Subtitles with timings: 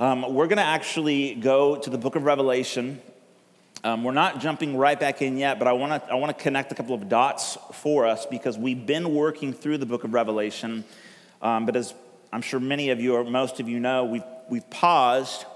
[0.00, 3.00] Um, we're going to actually go to the book of Revelation.
[3.82, 6.40] Um, we're not jumping right back in yet, but I want to I want to
[6.40, 10.14] connect a couple of dots for us because we've been working through the book of
[10.14, 10.84] Revelation.
[11.42, 11.94] Um, but as
[12.32, 15.46] I'm sure many of you or most of you know, we've we've paused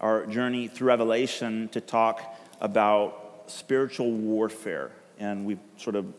[0.00, 2.20] our journey through Revelation to talk
[2.60, 4.90] about spiritual warfare,
[5.20, 6.12] and we've sort of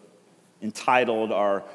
[0.61, 1.65] entitled our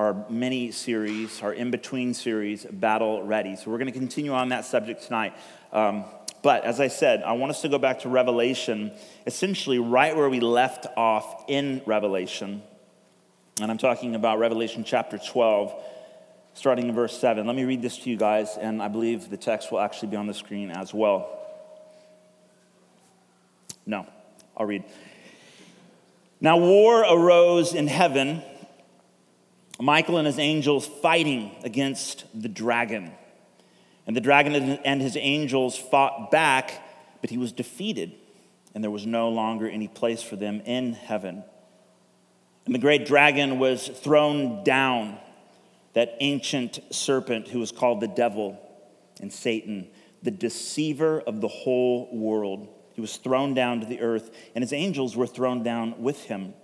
[0.00, 3.54] our mini series, our in between series, Battle Ready.
[3.54, 5.34] So we're going to continue on that subject tonight.
[5.74, 6.06] Um,
[6.42, 8.92] but as I said, I want us to go back to Revelation,
[9.26, 12.62] essentially right where we left off in Revelation.
[13.60, 15.74] And I'm talking about Revelation chapter 12,
[16.54, 17.46] starting in verse 7.
[17.46, 20.16] Let me read this to you guys, and I believe the text will actually be
[20.16, 21.28] on the screen as well.
[23.84, 24.06] No,
[24.56, 24.82] I'll read.
[26.40, 28.42] Now, war arose in heaven
[29.82, 33.12] Michael and his angels fighting against the dragon.
[34.06, 36.72] And the dragon and his angels fought back,
[37.20, 38.14] but he was defeated,
[38.74, 41.44] and there was no longer any place for them in heaven.
[42.66, 45.18] And the great dragon was thrown down,
[45.92, 48.58] that ancient serpent who was called the devil
[49.20, 49.88] and Satan,
[50.22, 52.68] the deceiver of the whole world.
[52.94, 56.54] He was thrown down to the earth, and his angels were thrown down with him.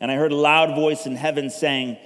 [0.00, 1.98] And I heard a loud voice in heaven saying,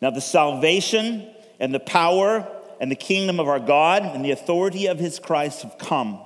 [0.00, 2.46] Now the salvation and the power
[2.80, 6.20] and the kingdom of our God and the authority of his Christ have come.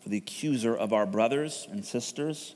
[0.00, 2.54] For the accuser of our brothers and sisters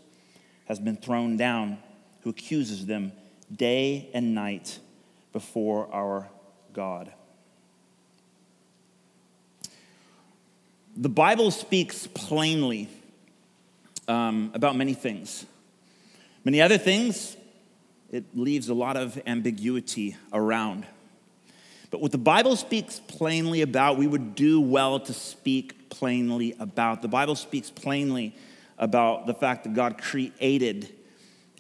[0.67, 1.79] has been thrown down,
[2.23, 3.11] who accuses them
[3.55, 4.79] day and night
[5.33, 6.29] before our
[6.73, 7.13] God.
[10.97, 12.89] The Bible speaks plainly
[14.07, 15.47] um, about many things.
[16.45, 17.37] Many other things
[18.11, 20.87] it leaves a lot of ambiguity around.
[21.91, 27.03] But what the Bible speaks plainly about, we would do well to speak plainly about.
[27.03, 28.35] The Bible speaks plainly
[28.79, 30.89] about the fact that God created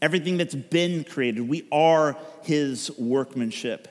[0.00, 1.48] everything that's been created.
[1.48, 3.88] We are His workmanship.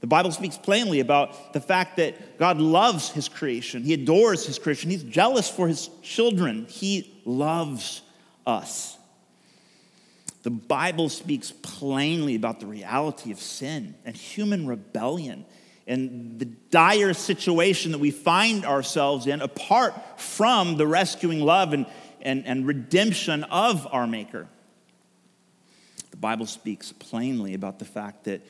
[0.00, 4.58] The Bible speaks plainly about the fact that God loves His creation, He adores His
[4.58, 8.02] creation, He's jealous for His children, He loves
[8.46, 8.98] us.
[10.44, 15.46] The Bible speaks plainly about the reality of sin and human rebellion
[15.86, 21.86] and the dire situation that we find ourselves in apart from the rescuing love and,
[22.20, 24.46] and, and redemption of our Maker.
[26.10, 28.42] The Bible speaks plainly about the fact that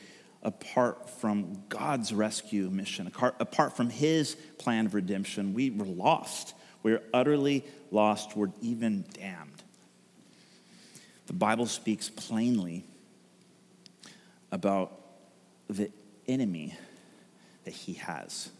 [0.42, 6.54] apart from God's rescue mission, apart from His plan of redemption, we were lost.
[6.82, 8.36] We are utterly lost.
[8.36, 9.53] We're even damned.
[11.26, 12.84] The Bible speaks plainly
[14.52, 15.00] about
[15.68, 15.90] the
[16.28, 16.76] enemy
[17.64, 18.50] that he has.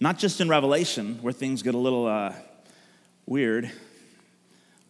[0.00, 2.32] Not just in Revelation, where things get a little uh,
[3.26, 3.70] weird,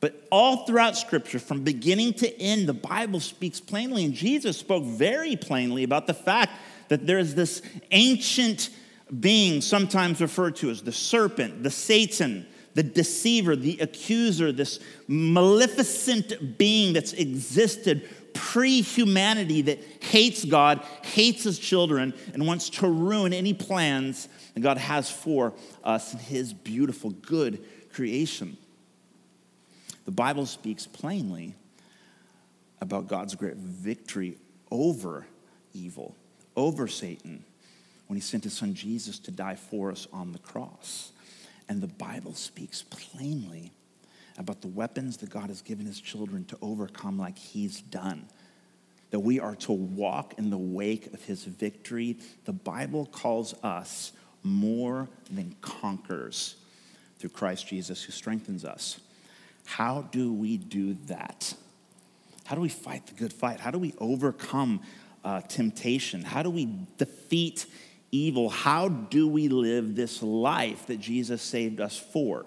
[0.00, 4.04] but all throughout Scripture, from beginning to end, the Bible speaks plainly.
[4.04, 6.52] And Jesus spoke very plainly about the fact
[6.88, 7.62] that there's this
[7.92, 8.70] ancient
[9.20, 16.58] being, sometimes referred to as the serpent, the Satan, the deceiver, the accuser, this maleficent
[16.58, 23.32] being that's existed pre humanity that hates God, hates his children, and wants to ruin
[23.32, 25.52] any plans that God has for
[25.84, 27.62] us in his beautiful, good
[27.92, 28.56] creation.
[30.04, 31.54] The Bible speaks plainly
[32.80, 34.36] about God's great victory
[34.70, 35.26] over
[35.74, 36.16] evil,
[36.56, 37.44] over Satan,
[38.08, 41.12] when he sent his son Jesus to die for us on the cross.
[41.72, 43.72] And the Bible speaks plainly
[44.36, 48.26] about the weapons that God has given his children to overcome, like he's done.
[49.08, 52.18] That we are to walk in the wake of his victory.
[52.44, 54.12] The Bible calls us
[54.42, 56.56] more than conquerors
[57.18, 59.00] through Christ Jesus who strengthens us.
[59.64, 61.54] How do we do that?
[62.44, 63.60] How do we fight the good fight?
[63.60, 64.82] How do we overcome
[65.24, 66.20] uh, temptation?
[66.20, 66.68] How do we
[66.98, 67.64] defeat
[68.12, 72.44] evil, how do we live this life that Jesus saved us for?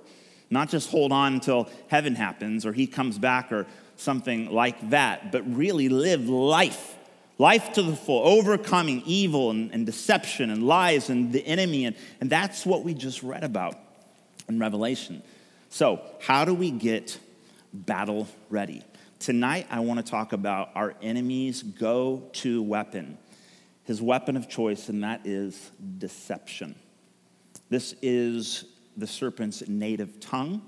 [0.50, 3.66] Not just hold on until heaven happens or he comes back or
[3.98, 6.96] something like that, but really live life.
[7.38, 11.86] Life to the full, overcoming evil and, and deception and lies and the enemy.
[11.86, 13.76] And, and that's what we just read about
[14.48, 15.22] in Revelation.
[15.70, 17.20] So, how do we get
[17.74, 18.84] battle ready?
[19.20, 23.18] Tonight, I want to talk about our enemy's go to weapon
[23.86, 26.76] his weapon of choice, and that is deception.
[27.70, 28.66] This is
[28.98, 30.62] the serpent's native tongue.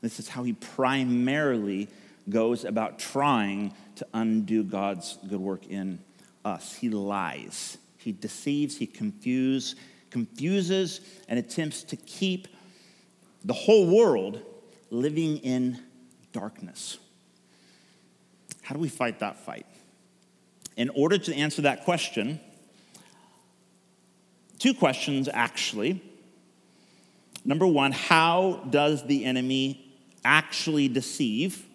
[0.00, 1.88] This is how he primarily
[2.28, 5.98] goes about trying to undo God's good work in
[6.44, 6.74] us.
[6.74, 9.76] He lies, he deceives, he confuses,
[10.10, 12.48] confuses and attempts to keep
[13.44, 14.40] the whole world
[14.90, 15.80] living in
[16.32, 16.98] darkness.
[18.62, 19.66] How do we fight that fight?
[20.76, 22.40] In order to answer that question,
[24.62, 26.00] two questions actually.
[27.44, 29.92] Number one, how does the enemy
[30.24, 31.66] actually deceive?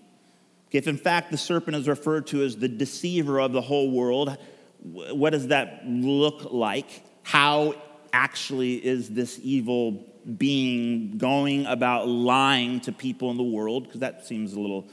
[0.71, 4.37] If in fact the serpent is referred to as the deceiver of the whole world,
[4.81, 7.03] what does that look like?
[7.23, 7.75] How
[8.13, 10.05] actually is this evil
[10.37, 13.83] being going about lying to people in the world?
[13.83, 14.87] Because that seems a little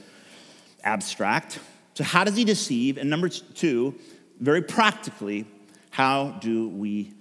[0.83, 1.61] abstract.
[1.95, 2.99] So, how does he deceive?
[2.99, 3.95] And number two,
[4.41, 5.47] very practically,
[5.91, 7.14] how do we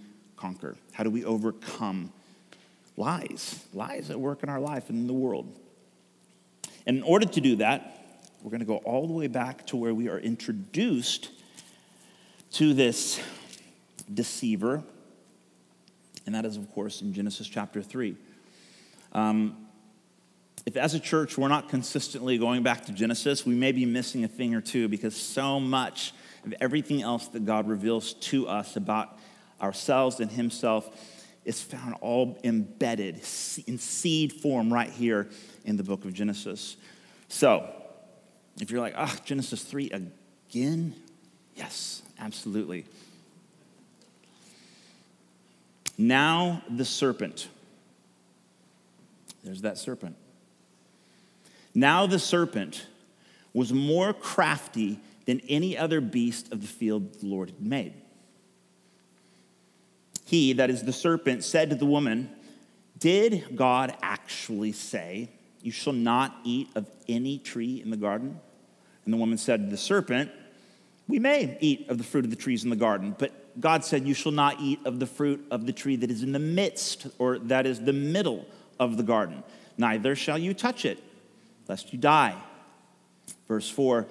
[0.43, 0.75] conquer?
[0.91, 2.11] How do we overcome
[2.97, 3.63] lies?
[3.73, 5.57] Lies that work in our life and in the world.
[6.85, 9.77] And in order to do that, we're going to go all the way back to
[9.77, 11.29] where we are introduced
[12.51, 13.21] to this
[14.13, 14.83] deceiver.
[16.25, 18.17] And that is, of course, in Genesis chapter 3.
[19.13, 19.55] Um,
[20.65, 24.25] if as a church we're not consistently going back to Genesis, we may be missing
[24.25, 26.13] a thing or two because so much
[26.45, 29.17] of everything else that God reveals to us about
[29.63, 30.89] ourselves and Himself
[31.45, 33.15] is found all embedded
[33.65, 35.29] in seed form right here
[35.65, 36.77] in the book of Genesis.
[37.29, 37.67] So,
[38.61, 39.91] if you're like, ah, oh, Genesis 3
[40.49, 40.93] again?
[41.55, 42.85] Yes, absolutely.
[45.97, 47.47] Now the serpent.
[49.43, 50.15] There's that serpent.
[51.75, 52.87] Now the serpent
[53.53, 57.93] was more crafty than any other beast of the field the Lord had made.
[60.25, 62.29] He, that is the serpent, said to the woman,
[62.97, 65.29] Did God actually say,
[65.61, 68.39] You shall not eat of any tree in the garden?
[69.05, 70.31] And the woman said to the serpent,
[71.07, 74.07] We may eat of the fruit of the trees in the garden, but God said,
[74.07, 77.07] You shall not eat of the fruit of the tree that is in the midst,
[77.19, 78.45] or that is the middle
[78.79, 79.43] of the garden.
[79.77, 80.99] Neither shall you touch it,
[81.67, 82.35] lest you die.
[83.47, 84.07] Verse 4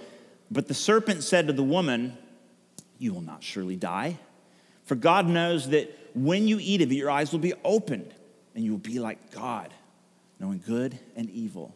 [0.50, 2.17] But the serpent said to the woman,
[2.99, 4.19] You will not surely die.
[4.85, 8.12] For God knows that when you eat of it, your eyes will be opened,
[8.55, 9.73] and you will be like God,
[10.38, 11.75] knowing good and evil.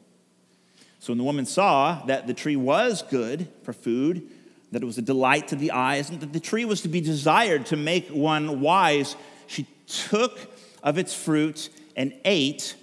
[0.98, 4.28] So when the woman saw that the tree was good for food,
[4.72, 7.00] that it was a delight to the eyes, and that the tree was to be
[7.00, 9.16] desired to make one wise,
[9.46, 10.38] she took
[10.82, 12.74] of its fruit and ate.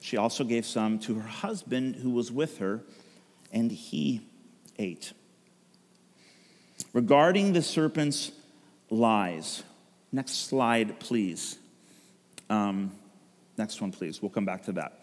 [0.00, 2.82] She also gave some to her husband who was with her,
[3.52, 4.20] and he
[4.78, 5.12] ate.
[6.92, 8.32] Regarding the serpent's
[8.90, 9.62] lies,
[10.12, 11.58] next slide, please.
[12.50, 12.92] Um,
[13.56, 14.20] next one, please.
[14.20, 15.00] We'll come back to that.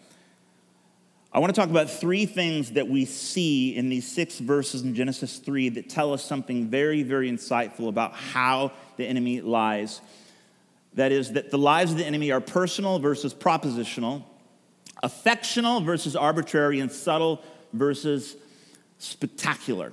[1.32, 4.96] I want to talk about three things that we see in these six verses in
[4.96, 10.00] Genesis 3 that tell us something very, very insightful about how the enemy lies.
[10.94, 14.24] That is, that the lies of the enemy are personal versus propositional,
[15.04, 17.40] affectional versus arbitrary, and subtle
[17.72, 18.34] versus
[18.98, 19.92] spectacular.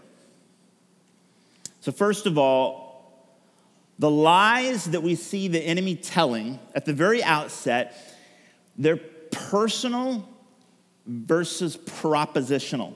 [1.82, 2.87] So, first of all,
[4.00, 8.18] the lies that we see the enemy telling at the very outset,
[8.78, 8.98] they're
[9.32, 10.28] personal
[11.06, 12.94] versus propositional.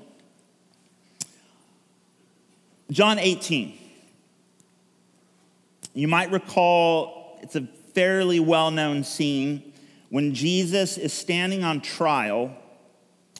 [2.91, 3.77] John 18.
[5.93, 9.73] You might recall it's a fairly well known scene
[10.09, 12.55] when Jesus is standing on trial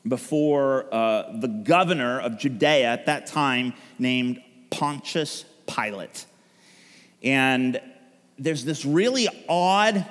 [0.08, 6.26] before uh, the governor of Judea at that time named Pontius Pilate.
[7.24, 7.80] And
[8.38, 10.06] there's this really odd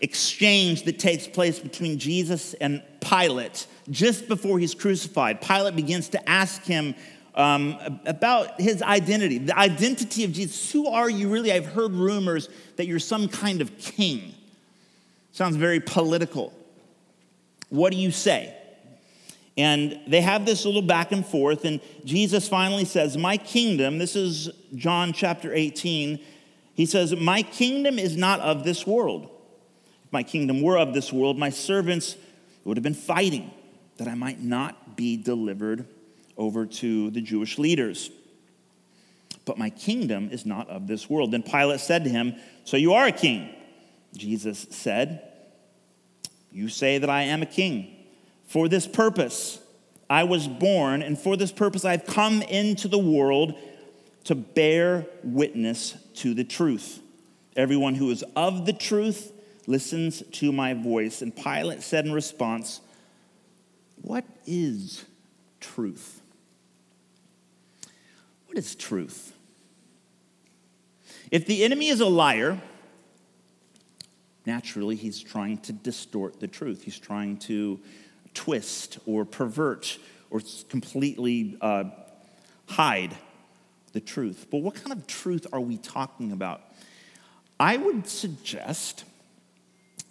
[0.00, 5.40] exchange that takes place between Jesus and Pilate just before he's crucified.
[5.40, 6.94] Pilate begins to ask him
[7.34, 10.72] um, about his identity, the identity of Jesus.
[10.72, 11.52] Who are you really?
[11.52, 14.34] I've heard rumors that you're some kind of king.
[15.32, 16.52] Sounds very political.
[17.70, 18.57] What do you say?
[19.58, 24.14] And they have this little back and forth, and Jesus finally says, My kingdom, this
[24.14, 26.20] is John chapter 18,
[26.74, 29.28] he says, My kingdom is not of this world.
[30.04, 32.16] If my kingdom were of this world, my servants
[32.64, 33.50] would have been fighting
[33.96, 35.86] that I might not be delivered
[36.36, 38.12] over to the Jewish leaders.
[39.44, 41.32] But my kingdom is not of this world.
[41.32, 43.52] Then Pilate said to him, So you are a king?
[44.16, 45.20] Jesus said,
[46.52, 47.96] You say that I am a king.
[48.48, 49.60] For this purpose
[50.10, 53.54] I was born, and for this purpose I've come into the world
[54.24, 57.00] to bear witness to the truth.
[57.56, 59.32] Everyone who is of the truth
[59.66, 61.20] listens to my voice.
[61.20, 62.80] And Pilate said in response,
[64.00, 65.04] What is
[65.60, 66.22] truth?
[68.46, 69.34] What is truth?
[71.30, 72.58] If the enemy is a liar,
[74.46, 76.84] naturally he's trying to distort the truth.
[76.84, 77.78] He's trying to
[78.38, 79.98] twist or pervert
[80.30, 81.84] or completely uh,
[82.68, 83.16] hide
[83.94, 84.46] the truth.
[84.48, 86.60] But what kind of truth are we talking about?
[87.58, 89.04] I would suggest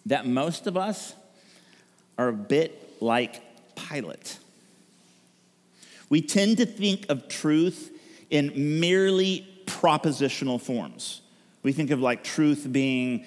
[0.08, 1.14] that most of us
[2.18, 3.42] are a bit like
[3.76, 4.40] Pilate.
[6.10, 7.98] We tend to think of truth
[8.30, 11.22] in merely propositional forms.
[11.64, 13.24] We think of like truth being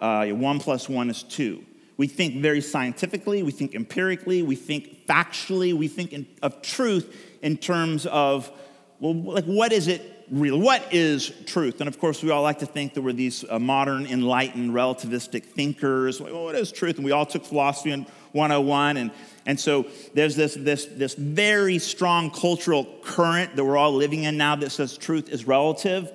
[0.00, 1.64] uh, one plus one is two.
[1.96, 7.14] We think very scientifically, we think empirically, we think factually, we think in, of truth
[7.40, 8.50] in terms of,
[8.98, 10.58] well, like what is it real?
[10.58, 11.80] What is truth?
[11.80, 15.44] And of course, we all like to think that we're these uh, modern, enlightened, relativistic
[15.44, 16.20] thinkers.
[16.20, 16.96] Like, well, what is truth?
[16.96, 18.96] And we all took philosophy in 101.
[18.96, 19.10] And,
[19.46, 24.36] and so there's this, this, this very strong cultural current that we're all living in
[24.36, 26.10] now that says truth is relative.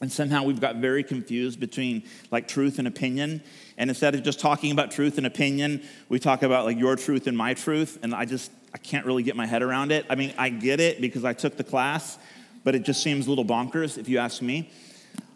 [0.00, 3.42] And somehow we've got very confused between like truth and opinion.
[3.80, 7.26] And instead of just talking about truth and opinion, we talk about like your truth
[7.26, 7.98] and my truth.
[8.02, 10.04] And I just, I can't really get my head around it.
[10.10, 12.18] I mean, I get it because I took the class,
[12.62, 14.70] but it just seems a little bonkers if you ask me.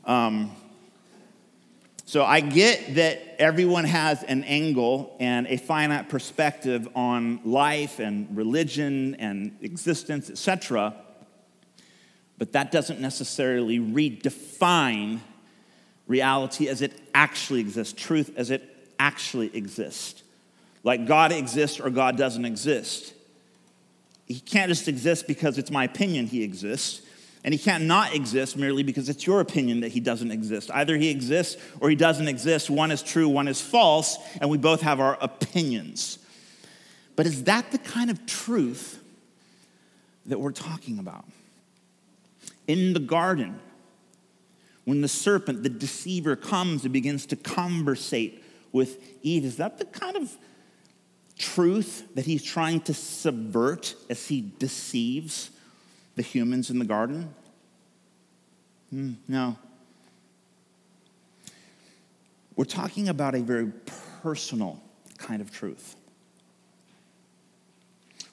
[0.04, 0.54] Um,
[2.04, 8.36] so I get that everyone has an angle and a finite perspective on life and
[8.36, 10.94] religion and existence, etc.
[12.36, 15.20] But that doesn't necessarily redefine
[16.06, 18.62] reality as it actually exists, truth as it
[18.98, 20.22] actually exists.
[20.82, 23.14] Like God exists or God doesn't exist.
[24.26, 27.02] He can't just exist because it's my opinion he exists.
[27.44, 30.70] And he can't not exist merely because it's your opinion that he doesn't exist.
[30.72, 32.70] Either he exists or he doesn't exist.
[32.70, 36.18] One is true, one is false, and we both have our opinions.
[37.16, 38.98] But is that the kind of truth
[40.24, 41.26] that we're talking about?
[42.66, 43.60] In the garden,
[44.84, 49.84] when the serpent, the deceiver, comes and begins to conversate with Eve, is that the
[49.84, 50.36] kind of
[51.38, 55.50] truth that he's trying to subvert as he deceives
[56.16, 57.34] the humans in the garden?
[58.92, 59.56] Mm, no.
[62.56, 63.72] We're talking about a very
[64.22, 64.80] personal
[65.18, 65.96] kind of truth.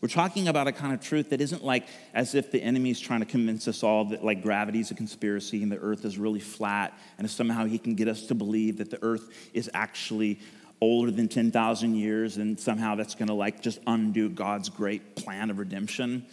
[0.01, 2.99] We're talking about a kind of truth that isn't like as if the enemy is
[2.99, 6.17] trying to convince us all that like gravity is a conspiracy and the earth is
[6.17, 9.69] really flat and if somehow he can get us to believe that the earth is
[9.75, 10.39] actually
[10.81, 15.51] older than 10,000 years and somehow that's going to like just undo God's great plan
[15.51, 16.25] of redemption.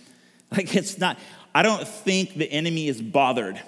[0.51, 1.19] Like it's not
[1.55, 3.61] I don't think the enemy is bothered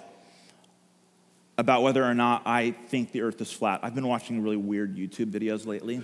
[1.59, 3.81] about whether or not I think the earth is flat.
[3.83, 6.03] I've been watching really weird YouTube videos lately.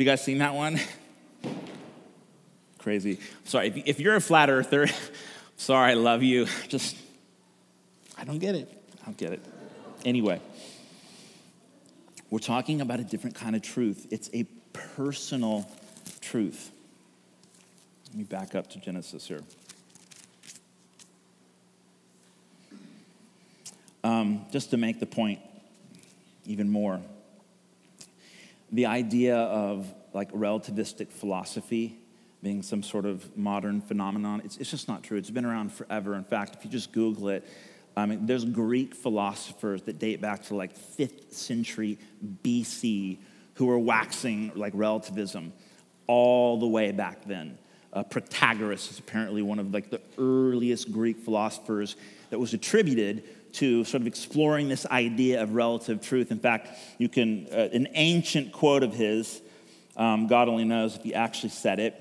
[0.00, 0.78] You guys seen that one?
[2.78, 3.18] Crazy.
[3.44, 4.86] Sorry, if you're a flat earther,
[5.56, 6.46] sorry, I love you.
[6.68, 6.96] Just,
[8.16, 8.70] I don't get it.
[9.02, 9.40] I don't get it.
[10.04, 10.40] Anyway,
[12.30, 14.06] we're talking about a different kind of truth.
[14.10, 15.68] It's a personal
[16.20, 16.70] truth.
[18.08, 19.42] Let me back up to Genesis here.
[24.04, 25.40] Um, just to make the point
[26.46, 27.00] even more
[28.72, 31.98] the idea of like relativistic philosophy
[32.42, 35.18] being some sort of modern phenomenon, it's, it's just not true.
[35.18, 36.14] It's been around forever.
[36.14, 37.46] In fact, if you just Google it,
[37.96, 41.98] I mean, there's Greek philosophers that date back to like 5th century
[42.44, 43.18] BC
[43.54, 45.52] who were waxing like relativism
[46.06, 47.58] all the way back then.
[47.92, 51.96] Uh, Protagoras is apparently one of like the earliest Greek philosophers
[52.30, 53.24] that was attributed
[53.54, 56.30] to sort of exploring this idea of relative truth.
[56.30, 59.40] In fact, you can, uh, an ancient quote of his,
[59.96, 61.94] um, God only knows if he actually said it,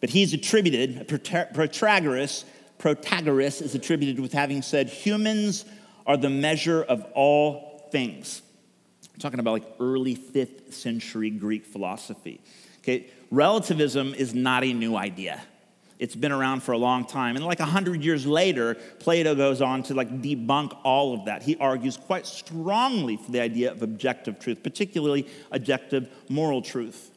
[0.00, 2.44] but he's attributed, Protagoras,
[2.78, 5.64] Protagoras is attributed with having said, humans
[6.06, 8.42] are the measure of all things.
[9.20, 12.40] Talking about like early fifth century Greek philosophy.
[12.80, 15.40] Okay, relativism is not a new idea.
[16.02, 17.36] It's been around for a long time.
[17.36, 21.44] And like a hundred years later, Plato goes on to like debunk all of that.
[21.44, 27.12] He argues quite strongly for the idea of objective truth, particularly objective moral truth.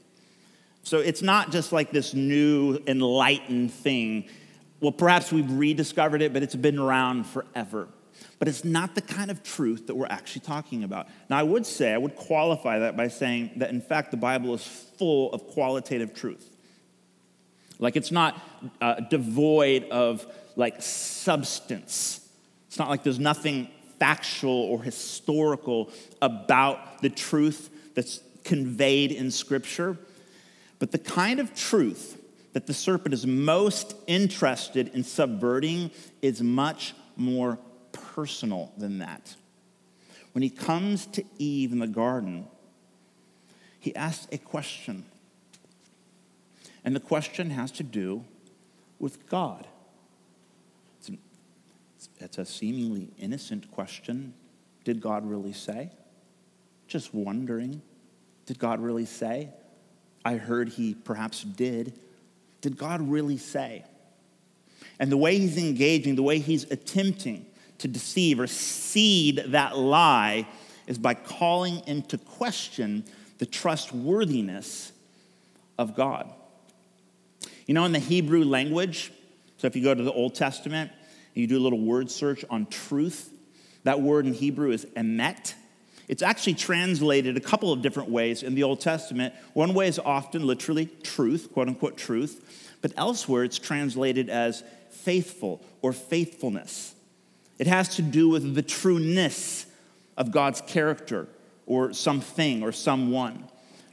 [0.83, 4.25] So it's not just like this new enlightened thing.
[4.81, 7.87] Well, perhaps we've rediscovered it, but it's been around forever.
[8.37, 11.07] But it's not the kind of truth that we're actually talking about.
[11.27, 14.53] Now, I would say, I would qualify that by saying that in fact the Bible
[14.53, 16.54] is full of qualitative truth.
[17.79, 18.39] Like it's not
[18.81, 22.27] uh, devoid of like substance.
[22.67, 25.89] It's not like there's nothing factual or historical
[26.21, 29.97] about the truth that's conveyed in Scripture.
[30.79, 32.21] But the kind of truth
[32.53, 35.91] that the serpent is most interested in subverting
[36.21, 37.59] is much more
[37.91, 39.35] personal than that.
[40.33, 42.45] when he comes to Eve in the garden,
[43.79, 45.05] he asks a question.
[46.85, 48.23] And the question has to do
[48.99, 49.67] with God.
[50.99, 51.17] It's, an,
[52.19, 54.35] it's a seemingly innocent question.
[54.83, 55.89] Did God really say?
[56.87, 57.81] Just wondering.
[58.45, 59.49] Did God really say?
[60.23, 61.99] I heard he perhaps did.
[62.61, 63.83] Did God really say?
[64.99, 67.47] And the way he's engaging, the way he's attempting
[67.79, 70.47] to deceive or seed that lie
[70.85, 73.03] is by calling into question
[73.39, 74.91] the trustworthiness
[75.79, 76.31] of God.
[77.65, 79.11] You know, in the Hebrew language,
[79.57, 82.45] so if you go to the Old Testament and you do a little word search
[82.49, 83.31] on truth,
[83.83, 85.53] that word in Hebrew is emet.
[86.07, 89.33] It's actually translated a couple of different ways in the Old Testament.
[89.53, 95.61] One way is often literally truth, quote unquote truth, but elsewhere it's translated as faithful
[95.81, 96.93] or faithfulness.
[97.57, 99.65] It has to do with the trueness
[100.17, 101.27] of God's character
[101.65, 103.45] or something or someone.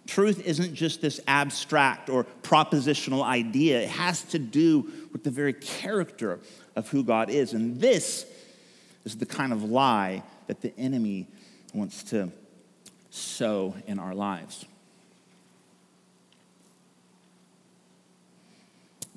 [0.07, 5.53] Truth isn't just this abstract or propositional idea, it has to do with the very
[5.53, 6.41] character
[6.75, 7.53] of who God is.
[7.53, 8.27] And this
[9.05, 11.29] is the kind of lie that the enemy
[11.73, 12.31] wants to
[13.11, 14.65] sow in our lives.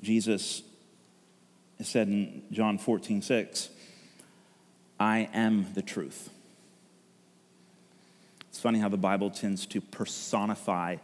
[0.02, 0.62] Jesus
[1.80, 3.70] said in John 14, 6,
[5.00, 6.30] I am the truth.
[8.66, 10.96] Funny how the Bible tends to personify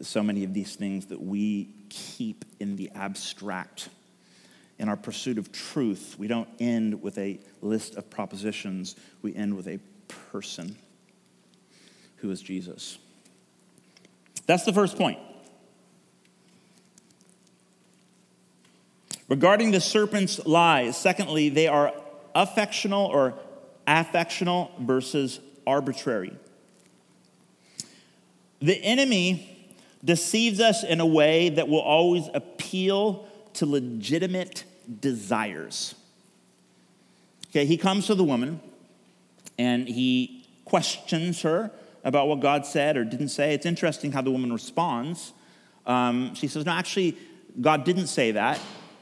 [0.00, 3.90] so many of these things that we keep in the abstract.
[4.80, 9.54] In our pursuit of truth, we don't end with a list of propositions, we end
[9.54, 10.74] with a person
[12.16, 12.98] who is Jesus.
[14.46, 15.20] That's the first point.
[19.28, 21.92] Regarding the serpent's lies, secondly, they are
[22.34, 23.34] affectional or
[23.86, 26.36] affectional versus arbitrary.
[28.60, 29.52] The enemy
[30.04, 34.64] deceives us in a way that will always appeal to legitimate
[35.00, 35.94] desires.
[37.50, 38.60] Okay, he comes to the woman
[39.58, 41.70] and he questions her
[42.04, 43.54] about what God said or didn't say.
[43.54, 45.32] It's interesting how the woman responds.
[45.86, 47.16] Um, she says, No, actually,
[47.60, 48.60] God didn't say that.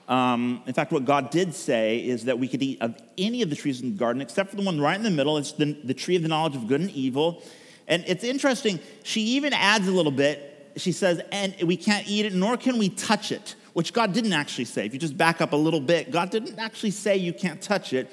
[0.08, 3.50] Um, in fact, what God did say is that we could eat of any of
[3.50, 5.38] the trees in the garden except for the one right in the middle.
[5.38, 7.42] It's the, the tree of the knowledge of good and evil.
[7.86, 10.72] And it's interesting, she even adds a little bit.
[10.76, 14.32] She says, and we can't eat it, nor can we touch it, which God didn't
[14.32, 14.86] actually say.
[14.86, 17.92] If you just back up a little bit, God didn't actually say you can't touch
[17.92, 18.10] it.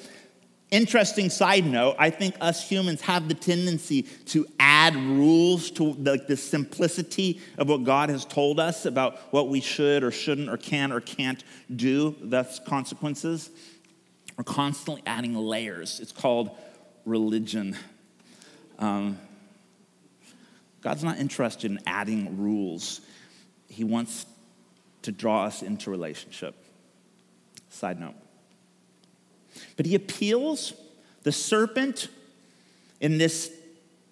[0.70, 6.28] Interesting side note, I think us humans have the tendency to add rules to like
[6.28, 10.56] the simplicity of what God has told us about what we should or shouldn't or
[10.56, 11.44] can or can't
[11.76, 13.50] do, thus consequences.
[14.38, 16.00] We're constantly adding layers.
[16.00, 16.52] It's called
[17.06, 17.76] religion.
[18.80, 19.20] Um,
[20.82, 23.02] God's not interested in adding rules,
[23.68, 24.26] He wants
[25.04, 26.56] to draw us into relationship.
[27.70, 28.16] Side note.
[29.78, 30.74] But he appeals,
[31.24, 32.10] the serpent
[33.00, 33.52] in this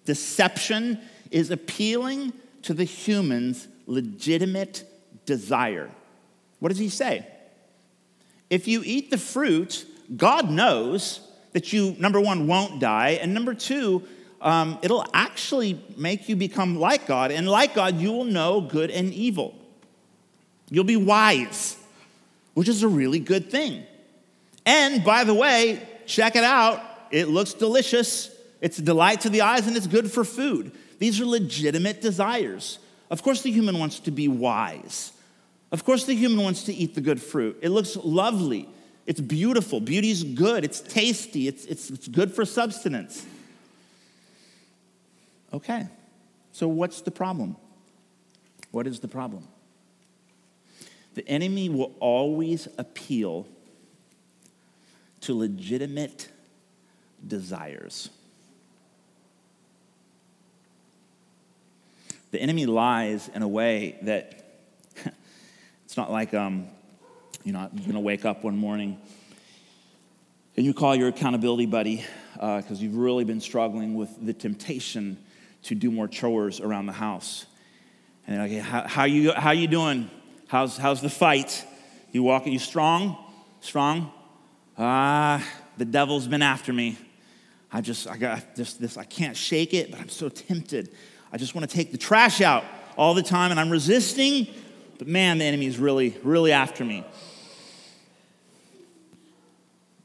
[0.04, 4.84] deception is appealing to the human's legitimate
[5.26, 5.90] desire.
[6.58, 7.26] What does he say?
[8.48, 11.20] If you eat the fruit, God knows
[11.52, 14.02] that you, number one, won't die, and number two,
[14.40, 17.30] um, it'll actually make you become like God.
[17.30, 19.54] And like God, you will know good and evil.
[20.70, 21.76] You'll be wise,
[22.54, 23.84] which is a really good thing.
[24.64, 26.82] And by the way, check it out.
[27.10, 28.34] It looks delicious.
[28.60, 30.72] It's a delight to the eyes and it's good for food.
[30.98, 32.78] These are legitimate desires.
[33.10, 35.12] Of course, the human wants to be wise.
[35.72, 37.58] Of course, the human wants to eat the good fruit.
[37.62, 38.68] It looks lovely.
[39.06, 39.80] It's beautiful.
[39.80, 40.64] Beauty's good.
[40.64, 41.48] It's tasty.
[41.48, 43.26] It's, it's, it's good for substance.
[45.52, 45.86] Okay,
[46.52, 47.56] so what's the problem?
[48.70, 49.48] What is the problem?
[51.14, 53.46] The enemy will always appeal
[55.22, 56.28] to legitimate
[57.26, 58.10] desires.
[62.30, 64.44] The enemy lies in a way that
[65.84, 66.68] it's not like um,
[67.44, 68.98] you know, you're going to wake up one morning
[70.56, 75.16] and you call your accountability buddy because uh, you've really been struggling with the temptation
[75.64, 77.46] to do more chores around the house.
[78.26, 80.10] And they're like, hey, how, how, you, how you doing?
[80.48, 81.64] How's, how's the fight?
[82.12, 83.16] You walk, you strong?
[83.60, 84.12] Strong?
[84.78, 85.46] Ah,
[85.76, 86.98] the devil's been after me.
[87.72, 90.90] I just, I got this, this, I can't shake it, but I'm so tempted.
[91.32, 92.64] I just want to take the trash out
[92.96, 94.48] all the time, and I'm resisting,
[94.98, 97.04] but man, the enemy is really, really after me.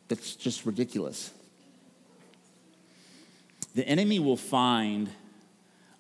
[0.08, 1.32] That's just ridiculous.
[3.76, 5.10] the enemy will find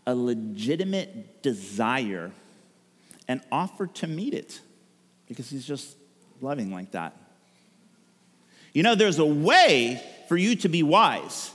[0.05, 2.31] a legitimate desire
[3.27, 4.59] and offer to meet it
[5.27, 5.95] because he's just
[6.41, 7.15] loving like that.
[8.73, 11.51] You know, there's a way for you to be wise.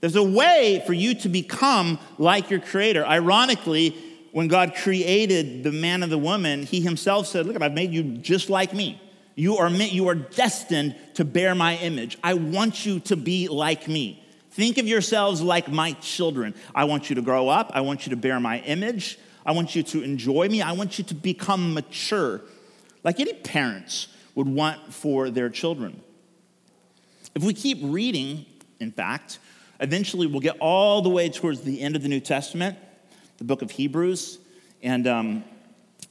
[0.00, 3.04] There's a way for you to become like your creator.
[3.04, 3.96] Ironically,
[4.32, 8.02] when God created the man and the woman, he himself said, Look, I've made you
[8.18, 9.00] just like me.
[9.34, 12.18] You are, meant, you are destined to bear my image.
[12.22, 14.24] I want you to be like me.
[14.50, 16.54] Think of yourselves like my children.
[16.74, 17.70] I want you to grow up.
[17.72, 19.18] I want you to bear my image.
[19.46, 20.60] I want you to enjoy me.
[20.60, 22.40] I want you to become mature,
[23.04, 26.02] like any parents would want for their children.
[27.34, 28.44] If we keep reading,
[28.80, 29.38] in fact,
[29.78, 32.76] eventually we'll get all the way towards the end of the New Testament,
[33.38, 34.38] the book of Hebrews,
[34.82, 35.44] and um,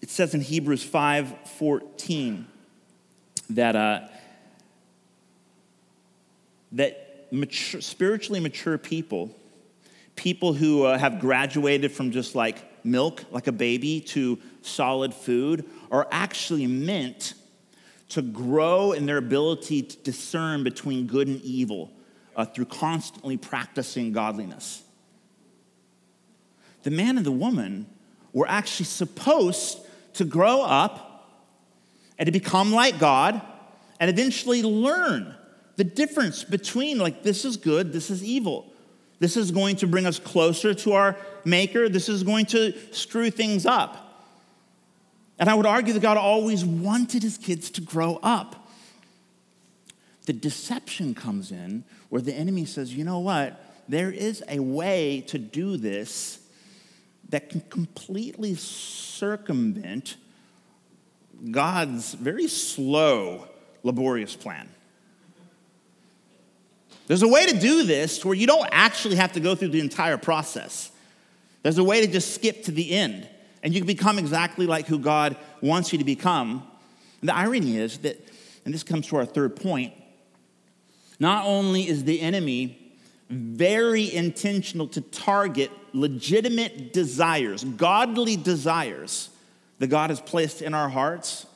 [0.02, 2.48] it says in Hebrews 5 14
[3.52, 4.08] that, uh,
[6.72, 9.36] that mature, spiritually mature people,
[10.16, 15.66] people who uh, have graduated from just like milk, like a baby, to solid food,
[15.92, 17.34] are actually meant
[18.10, 21.92] to grow in their ability to discern between good and evil
[22.36, 24.84] uh, through constantly practicing godliness.
[26.84, 27.86] The man and the woman
[28.34, 29.80] were actually supposed
[30.14, 31.10] to grow up
[32.18, 33.42] and to become like God
[34.00, 35.36] and eventually learn
[35.80, 38.66] the difference between, like, this is good, this is evil.
[39.20, 41.16] This is going to bring us closer to our
[41.46, 44.28] Maker, this is going to screw things up.
[45.40, 48.68] And I would argue that God always wanted his kids to grow up.
[50.26, 53.64] The deception comes in where the enemy says, you know what?
[53.88, 56.40] There is a way to do this
[57.30, 60.18] that can completely circumvent
[61.52, 63.48] God's very slow,
[63.84, 64.68] laborious plan.
[67.10, 69.80] There's a way to do this where you don't actually have to go through the
[69.80, 70.92] entire process.
[71.64, 73.28] There's a way to just skip to the end,
[73.64, 76.62] and you can become exactly like who God wants you to become.
[77.22, 78.24] And the irony is that,
[78.64, 79.94] and this comes to our third point,
[81.20, 82.78] not only is the enemy
[83.28, 89.32] very intentional to target legitimate desires, godly desires,
[89.80, 91.48] that God has placed in our hearts,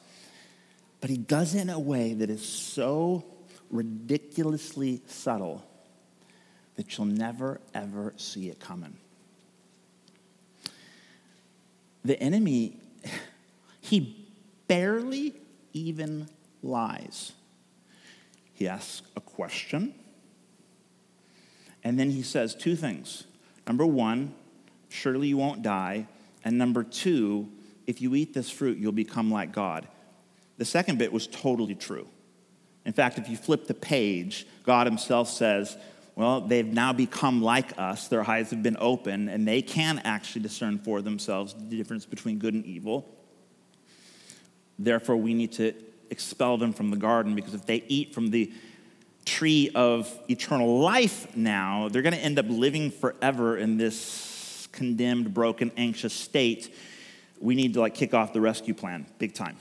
[0.99, 3.23] but He does it in a way that is so
[3.73, 5.63] ridiculously subtle
[6.75, 8.95] that you'll never, ever see it coming.
[12.05, 12.77] The enemy,
[13.81, 14.29] he
[14.67, 15.33] barely
[15.73, 16.29] even
[16.61, 17.33] lies.
[18.53, 19.95] He asks a question,
[21.83, 23.23] and then he says two things.
[23.65, 24.35] Number one,
[24.89, 26.07] surely you won't die.
[26.45, 27.49] And number two,
[27.87, 29.87] if you eat this fruit, you'll become like God.
[30.57, 32.07] The second bit was totally true.
[32.85, 35.77] In fact, if you flip the page, God Himself says,
[36.15, 38.07] Well, they've now become like us.
[38.07, 42.39] Their eyes have been open, and they can actually discern for themselves the difference between
[42.39, 43.09] good and evil.
[44.77, 45.73] Therefore, we need to
[46.09, 48.51] expel them from the garden because if they eat from the
[49.25, 55.33] tree of eternal life now, they're going to end up living forever in this condemned,
[55.33, 56.73] broken, anxious state
[57.43, 59.57] we need to like kick off the rescue plan big time.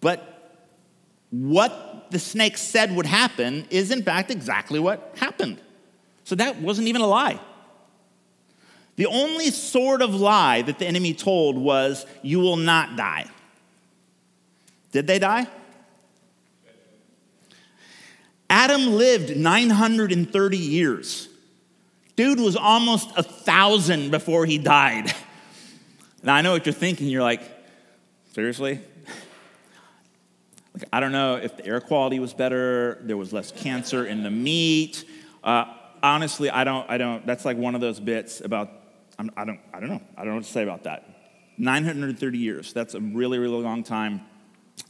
[0.00, 0.39] But
[1.30, 5.60] what the snake said would happen is, in fact, exactly what happened.
[6.24, 7.40] So that wasn't even a lie.
[8.96, 13.26] The only sort of lie that the enemy told was, You will not die.
[14.92, 15.46] Did they die?
[18.50, 21.28] Adam lived 930 years.
[22.16, 25.14] Dude was almost a thousand before he died.
[26.22, 27.08] Now, I know what you're thinking.
[27.08, 27.40] You're like,
[28.34, 28.78] seriously?
[30.92, 34.30] I don't know if the air quality was better, there was less cancer in the
[34.30, 35.04] meat.
[35.42, 35.64] Uh,
[36.02, 38.70] honestly, I don't, I don't, that's like one of those bits about,
[39.18, 40.02] I'm, I don't, I don't know.
[40.16, 41.06] I don't know what to say about that.
[41.58, 44.22] 930 years, that's a really, really long time.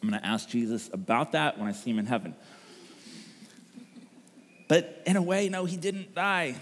[0.03, 2.35] I'm going to ask Jesus about that when I see him in heaven.
[4.69, 6.55] But in a way, no, he didn't die.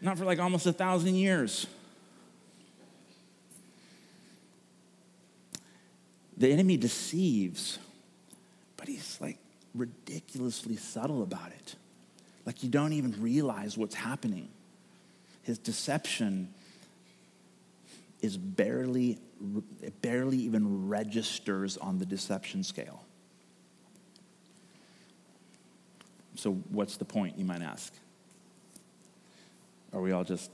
[0.00, 1.66] Not for like almost a thousand years.
[6.36, 7.78] The enemy deceives,
[8.86, 9.38] but he's like
[9.74, 11.74] ridiculously subtle about it.
[12.44, 14.48] Like you don't even realize what's happening.
[15.42, 16.54] His deception
[18.22, 19.18] is barely,
[19.82, 23.02] it barely even registers on the deception scale.
[26.36, 27.92] So, what's the point, you might ask?
[29.92, 30.50] Are we all just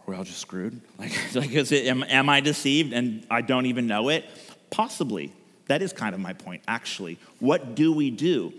[0.00, 0.80] are we all just screwed?
[0.98, 4.24] Like, like is it, am, am I deceived and I don't even know it?
[4.70, 5.32] Possibly.
[5.70, 7.16] That is kind of my point, actually.
[7.38, 8.52] What do we do?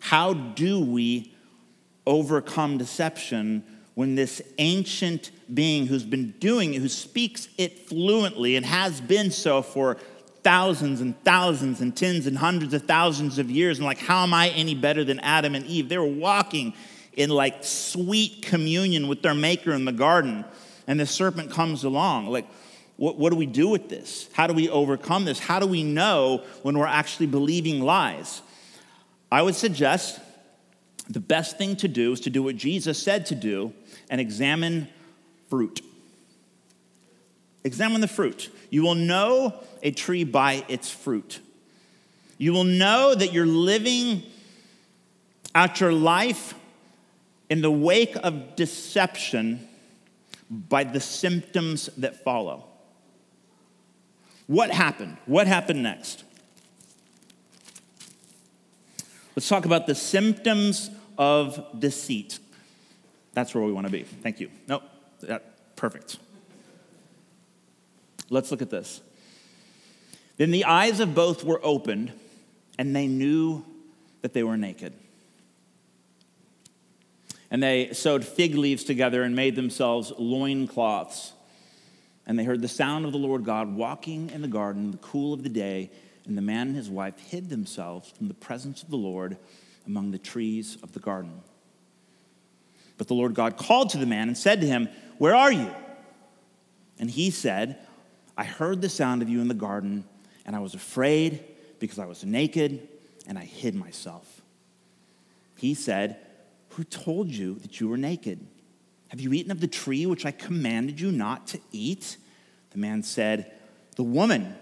[0.00, 1.30] How do we
[2.06, 3.62] overcome deception
[3.94, 9.30] when this ancient being who's been doing it, who speaks it fluently and has been
[9.30, 9.98] so for
[10.42, 14.32] thousands and thousands and tens and hundreds of thousands of years, and like, how am
[14.32, 15.90] I any better than Adam and Eve?
[15.90, 16.72] They were walking
[17.12, 20.46] in like sweet communion with their maker in the garden,
[20.86, 22.28] and the serpent comes along.
[22.28, 22.46] Like,
[22.96, 24.28] what, what do we do with this?
[24.32, 25.38] How do we overcome this?
[25.38, 28.42] How do we know when we're actually believing lies?
[29.32, 30.20] I would suggest
[31.08, 33.72] the best thing to do is to do what Jesus said to do
[34.08, 34.88] and examine
[35.50, 35.80] fruit.
[37.64, 38.50] Examine the fruit.
[38.70, 41.40] You will know a tree by its fruit.
[42.38, 44.22] You will know that you're living
[45.54, 46.54] out your life
[47.48, 49.68] in the wake of deception
[50.50, 52.66] by the symptoms that follow.
[54.46, 55.16] What happened?
[55.26, 56.24] What happened next?
[59.36, 62.38] Let's talk about the symptoms of deceit.
[63.32, 64.02] That's where we want to be.
[64.02, 64.50] Thank you.
[64.68, 64.82] Nope,
[65.22, 66.18] that, perfect.
[68.30, 69.00] Let's look at this.
[70.36, 72.12] Then the eyes of both were opened,
[72.78, 73.64] and they knew
[74.22, 74.92] that they were naked.
[77.50, 81.32] And they sewed fig leaves together and made themselves loincloths.
[82.26, 84.98] And they heard the sound of the Lord God walking in the garden in the
[84.98, 85.90] cool of the day,
[86.26, 89.36] and the man and his wife hid themselves from the presence of the Lord
[89.86, 91.42] among the trees of the garden.
[92.96, 95.70] But the Lord God called to the man and said to him, Where are you?
[96.98, 97.78] And he said,
[98.36, 100.04] I heard the sound of you in the garden,
[100.46, 101.44] and I was afraid
[101.78, 102.88] because I was naked,
[103.26, 104.42] and I hid myself.
[105.56, 106.18] He said,
[106.70, 108.46] Who told you that you were naked?
[109.14, 112.16] Have you eaten of the tree which I commanded you not to eat?
[112.70, 113.52] The man said,
[113.94, 114.56] The woman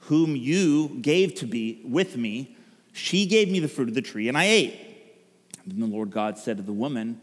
[0.00, 2.54] whom you gave to be with me,
[2.92, 4.78] she gave me the fruit of the tree, and I ate.
[5.66, 7.22] Then the Lord God said to the woman,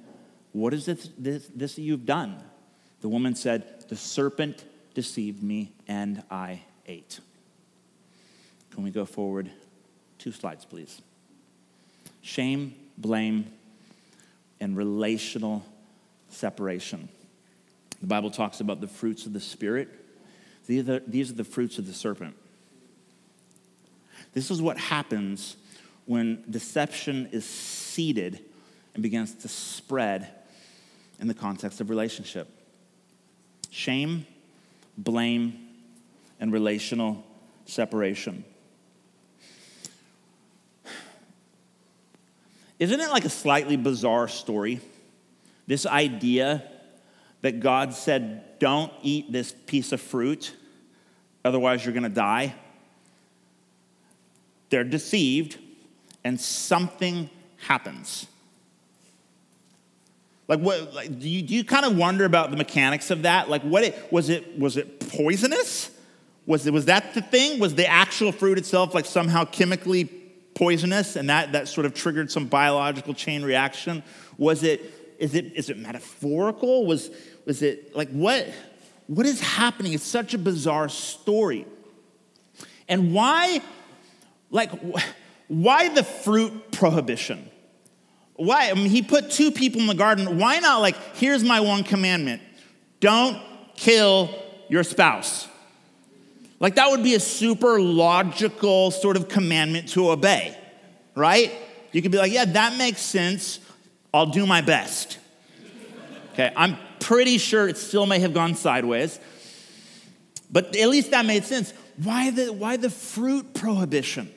[0.52, 2.42] What is this, this, this that you've done?
[3.02, 7.20] The woman said, The serpent deceived me, and I ate.
[8.72, 9.52] Can we go forward
[10.18, 11.04] two slides, please?
[12.24, 13.54] Shame, blame,
[14.60, 15.64] and relational
[16.34, 17.10] separation.
[18.02, 19.90] The Bible talks about the fruits of the Spirit.
[20.68, 22.36] These are the, these are the fruits of the serpent.
[24.34, 25.56] This is what happens
[26.06, 28.40] when deception is seeded
[28.94, 30.30] and begins to spread
[31.20, 32.50] in the context of relationship.
[33.70, 34.26] Shame,
[34.98, 35.68] blame,
[36.40, 37.24] and relational
[37.66, 38.44] separation.
[42.80, 44.82] Isn't it like a slightly bizarre story?
[45.68, 46.64] This idea
[47.42, 50.54] that God said, don't eat this piece of fruit,
[51.44, 52.56] otherwise you're going to die.
[54.70, 55.60] They're deceived,
[56.24, 58.28] and something happens.
[60.48, 60.94] Like what?
[60.94, 63.50] Like, do you, do you kind of wonder about the mechanics of that?
[63.50, 65.90] Like, what it was it was it poisonous?
[66.46, 67.60] Was it was that the thing?
[67.60, 72.32] Was the actual fruit itself like somehow chemically poisonous, and that that sort of triggered
[72.32, 74.04] some biological chain reaction?
[74.38, 76.86] Was it is it, is it metaphorical?
[76.86, 77.10] Was,
[77.46, 78.46] was it like what,
[79.08, 79.94] what is happening?
[79.94, 81.66] It's such a bizarre story.
[82.90, 83.62] And why,
[84.52, 84.70] like,
[85.48, 87.50] why the fruit prohibition?
[88.36, 88.70] Why?
[88.70, 90.38] I mean, he put two people in the garden.
[90.38, 92.42] Why not, like, here's my one commandment
[93.00, 93.42] don't
[93.78, 94.30] kill
[94.68, 95.48] your spouse?
[96.60, 100.58] Like, that would be a super logical sort of commandment to obey,
[101.16, 101.54] right?
[101.94, 103.60] You could be like, yeah, that makes sense.
[104.14, 105.18] I'll do my best.
[106.34, 109.20] Okay, I'm pretty sure it still may have gone sideways,
[110.52, 111.74] but at least that made sense.
[112.02, 114.32] Why the, why the fruit prohibition?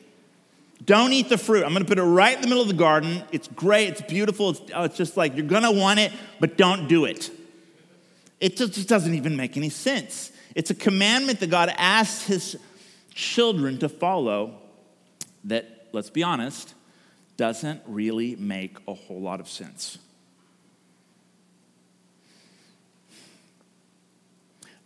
[0.84, 1.64] Don't eat the fruit.
[1.64, 3.22] I'm gonna put it right in the middle of the garden.
[3.32, 6.86] It's great, it's beautiful, it's, oh, it's just like you're gonna want it, but don't
[6.86, 7.30] do it.
[8.40, 10.32] It just, just doesn't even make any sense.
[10.54, 12.56] It's a commandment that God asks his
[13.14, 14.58] children to follow
[15.44, 16.74] that, let's be honest,
[17.36, 19.98] doesn't really make a whole lot of sense.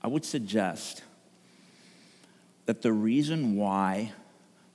[0.02, 1.02] I would suggest
[2.66, 4.12] that the reason why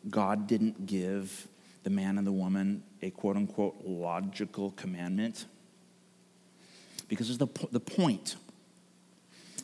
[0.09, 1.47] God didn't give
[1.83, 5.45] the man and the woman a quote unquote logical commandment,
[7.07, 8.35] because the, the point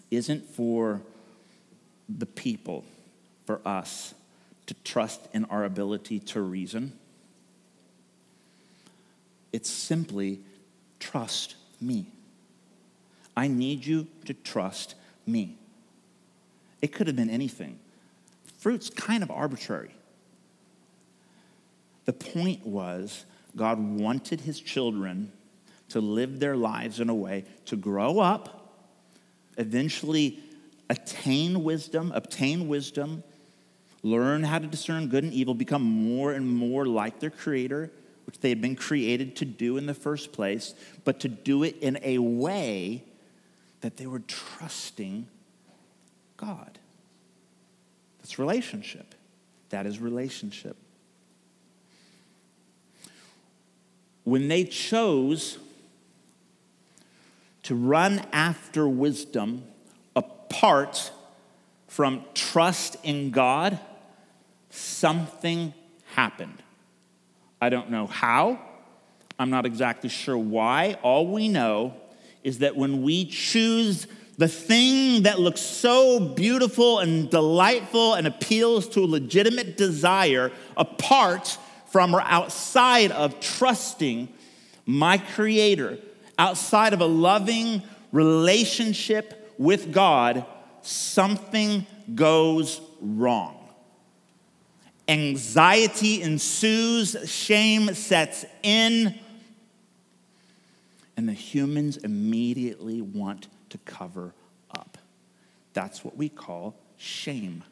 [0.09, 1.01] isn't for
[2.09, 2.83] the people,
[3.45, 4.13] for us,
[4.65, 6.93] to trust in our ability to reason.
[9.51, 10.39] It's simply
[10.99, 12.07] trust me.
[13.35, 15.57] I need you to trust me.
[16.81, 17.79] It could have been anything.
[18.57, 19.91] Fruit's kind of arbitrary.
[22.05, 25.31] The point was, God wanted his children
[25.89, 28.73] to live their lives in a way to grow up,
[29.57, 30.39] eventually
[30.89, 33.23] attain wisdom, obtain wisdom,
[34.03, 37.91] learn how to discern good and evil, become more and more like their Creator,
[38.31, 41.75] which they had been created to do in the first place, but to do it
[41.81, 43.03] in a way
[43.81, 45.27] that they were trusting
[46.37, 46.79] God.
[48.19, 49.15] That's relationship.
[49.69, 50.77] That is relationship.
[54.23, 55.57] When they chose
[57.63, 59.65] to run after wisdom
[60.15, 61.11] apart
[61.89, 63.77] from trust in God,
[64.69, 65.73] something
[66.15, 66.63] happened.
[67.61, 68.59] I don't know how.
[69.37, 70.97] I'm not exactly sure why.
[71.03, 71.93] All we know
[72.43, 78.87] is that when we choose the thing that looks so beautiful and delightful and appeals
[78.89, 84.27] to a legitimate desire apart from or outside of trusting
[84.87, 85.99] my Creator,
[86.39, 90.45] outside of a loving relationship with God,
[90.81, 93.60] something goes wrong.
[95.11, 99.19] Anxiety ensues, shame sets in,
[101.17, 104.33] and the humans immediately want to cover
[104.73, 104.97] up.
[105.73, 107.65] That's what we call shame.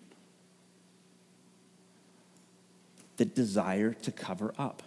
[3.16, 4.84] The desire to cover up.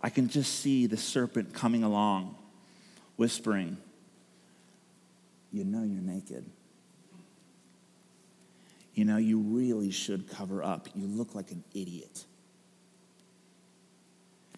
[0.00, 2.34] I can just see the serpent coming along,
[3.16, 3.76] whispering,
[5.52, 6.46] You know you're naked.
[8.96, 10.88] You know, you really should cover up.
[10.94, 12.24] You look like an idiot.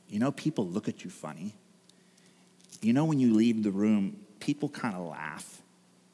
[0.08, 1.56] You know, people look at you funny.
[2.80, 5.60] You know, when you leave the room, people kind of laugh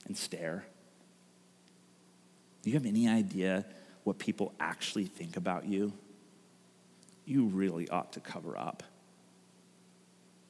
[0.06, 0.64] and stare.
[2.62, 3.66] Do you have any idea
[4.04, 5.92] what people actually think about you?
[7.26, 8.82] You really ought to cover up.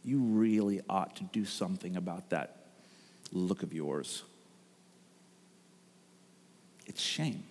[0.04, 2.56] You really ought to do something about that
[3.32, 4.22] look of yours.
[6.86, 7.42] It's shame.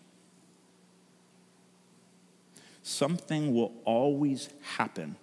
[2.84, 5.15] Something will always happen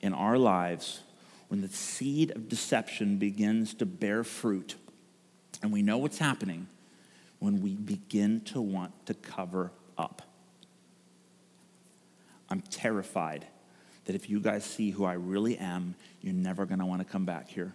[0.00, 1.00] in our lives
[1.48, 4.74] when the seed of deception begins to bear fruit,
[5.62, 6.66] and we know what's happening
[7.38, 10.22] when we begin to want to cover up.
[12.48, 13.46] I'm terrified
[14.04, 17.04] that if you guys see who I really am, you're never going to want to
[17.04, 17.72] come back here.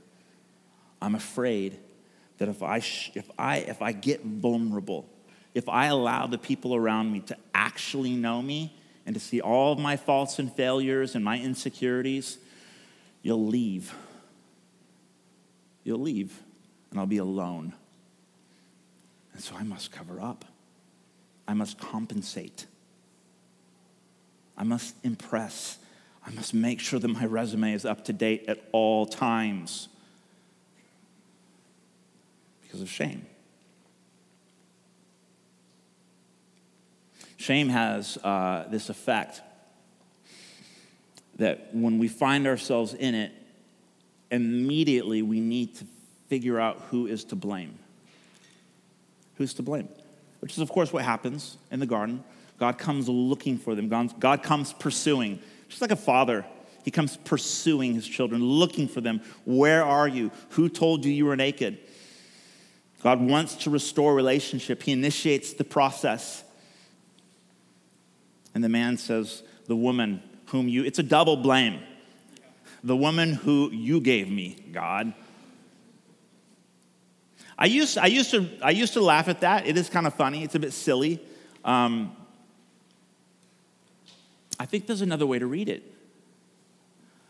[1.02, 1.80] I'm afraid
[2.38, 5.08] that if I, if, I, if I get vulnerable,
[5.54, 8.74] if I allow the people around me to actually know me
[9.06, 12.38] and to see all of my faults and failures and my insecurities,
[13.22, 13.94] you'll leave.
[15.84, 16.40] You'll leave,
[16.92, 17.74] and I'll be alone.
[19.34, 20.46] And so I must cover up.
[21.48, 22.66] I must compensate.
[24.58, 25.80] I must impress.
[26.26, 29.90] I must make sure that my resume is up to date at all times
[32.62, 33.26] because of shame.
[37.42, 39.42] Shame has uh, this effect
[41.38, 43.32] that when we find ourselves in it,
[44.30, 45.86] immediately we need to
[46.28, 47.80] figure out who is to blame.
[49.38, 49.90] Who's to blame?
[50.40, 52.24] Which is, of course, what happens in the garden.
[52.60, 55.40] God comes looking for them, God comes pursuing.
[55.68, 56.46] Just like a father,
[56.84, 59.20] he comes pursuing his children, looking for them.
[59.46, 60.30] Where are you?
[60.50, 61.80] Who told you you were naked?
[63.02, 64.84] God wants to restore relationship.
[64.84, 66.44] He initiates the process.
[68.54, 71.82] And the man says, The woman whom you, it's a double blame.
[72.84, 75.14] The woman who you gave me, God.
[77.58, 79.68] I used, I used, to, I used to laugh at that.
[79.68, 81.22] It is kind of funny, it's a bit silly.
[81.64, 82.16] Um,
[84.60, 85.84] I think there's another way to read it.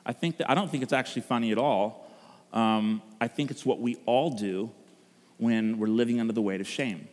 [0.05, 2.09] I, think that, I don't think it's actually funny at all.
[2.53, 4.71] Um, I think it's what we all do
[5.37, 7.07] when we're living under the weight of shame.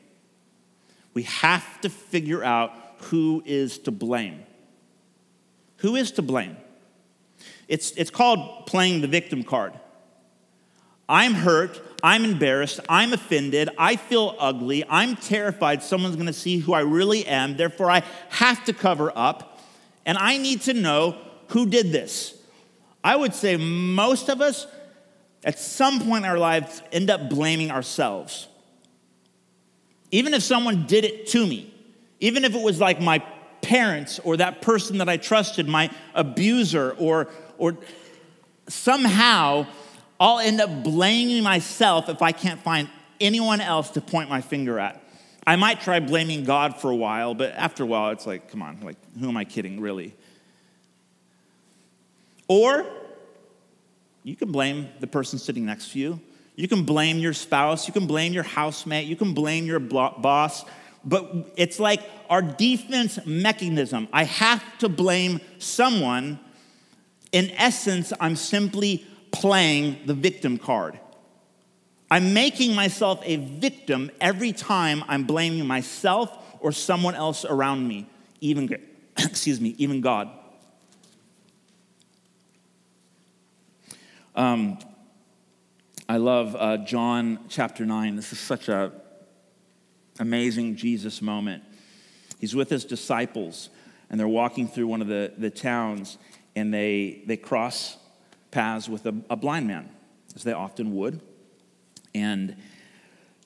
[1.15, 4.43] We have to figure out who is to blame.
[5.79, 6.57] Who is to blame?
[7.69, 9.73] It's, it's called playing the victim card.
[11.09, 11.81] I'm hurt.
[12.03, 12.81] I'm embarrassed.
[12.89, 13.71] I'm offended.
[13.79, 14.85] I feel ugly.
[14.89, 17.57] I'm terrified someone's going to see who I really am.
[17.57, 19.61] Therefore, I have to cover up.
[20.05, 21.17] And I need to know
[21.49, 22.35] who did this.
[23.03, 24.67] I would say most of us,
[25.45, 28.49] at some point in our lives, end up blaming ourselves.
[30.11, 31.75] Even if someone did it to me,
[32.21, 33.21] even if it was like my
[33.61, 37.77] parents or that person that I trusted, my abuser, or, or
[38.69, 39.67] somehow
[40.21, 42.89] I'll end up blaming myself if I can't find
[43.21, 45.03] anyone else to point my finger at.
[45.47, 48.63] I might try blaming God for a while, but after a while, it's like, come
[48.63, 50.15] on, like, who am I kidding, really?
[52.49, 52.87] Or
[54.29, 56.21] You can blame the person sitting next to you.
[56.55, 57.87] You can blame your spouse.
[57.87, 59.07] You can blame your housemate.
[59.07, 60.67] You can blame your boss.
[61.09, 64.09] But it's like our defense mechanism.
[64.13, 66.39] I have to blame someone.
[67.33, 71.01] In essence, I'm simply playing the victim card.
[72.11, 76.31] I'm making myself a victim every time I'm blaming myself
[76.61, 78.07] or someone else around me,
[78.43, 78.69] even,
[79.17, 80.29] excuse me, even God.
[84.37, 84.79] Um,
[86.07, 88.17] I love uh, John chapter 9.
[88.17, 88.93] This is such a
[90.19, 91.63] amazing Jesus moment.
[92.41, 93.71] He's with his disciples,
[94.11, 96.19] and they're walking through one of the, the towns,
[96.55, 97.97] and they, they cross
[98.51, 99.89] paths with a, a blind man,
[100.35, 101.21] as they often would.
[102.15, 102.57] And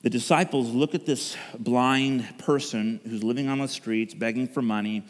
[0.01, 5.03] the disciples look at this blind person who's living on the streets, begging for money,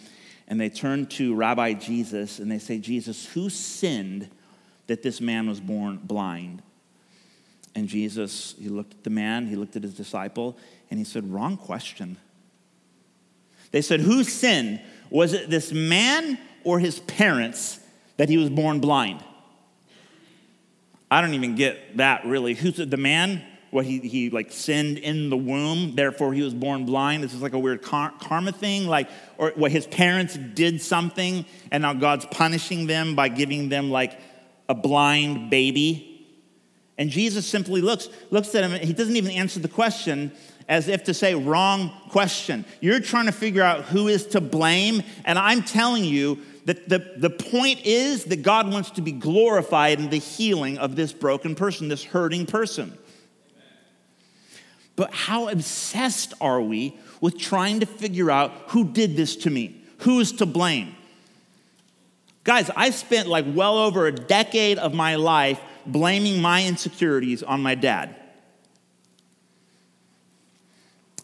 [0.47, 4.29] and they turn to Rabbi Jesus and they say, Jesus, who sinned
[4.87, 6.61] that this man was born blind?
[7.75, 10.57] And Jesus, he looked at the man, he looked at his disciple,
[10.93, 12.17] and he said, Wrong question.
[13.71, 14.79] They said, Who sinned?
[15.09, 17.79] Was it this man or his parents
[18.17, 19.23] that he was born blind?
[21.09, 22.53] I don't even get that really.
[22.53, 23.43] Who's the man?
[23.71, 27.23] What he, he like sinned in the womb, therefore he was born blind.
[27.23, 31.81] This is like a weird karma thing, like, or what his parents did something and
[31.81, 34.19] now God's punishing them by giving them like
[34.69, 36.27] a blind baby.
[36.99, 40.31] And Jesus simply looks, looks at him, he doesn't even answer the question
[40.67, 42.65] as if to say, wrong question.
[42.81, 46.99] You're trying to figure out who is to blame, and I'm telling you, that the,
[47.17, 51.55] the point is that God wants to be glorified in the healing of this broken
[51.55, 52.97] person, this hurting person.
[54.95, 59.81] But how obsessed are we with trying to figure out who did this to me?
[59.99, 60.95] Who is to blame?
[62.43, 67.61] Guys, I spent like well over a decade of my life blaming my insecurities on
[67.61, 68.15] my dad.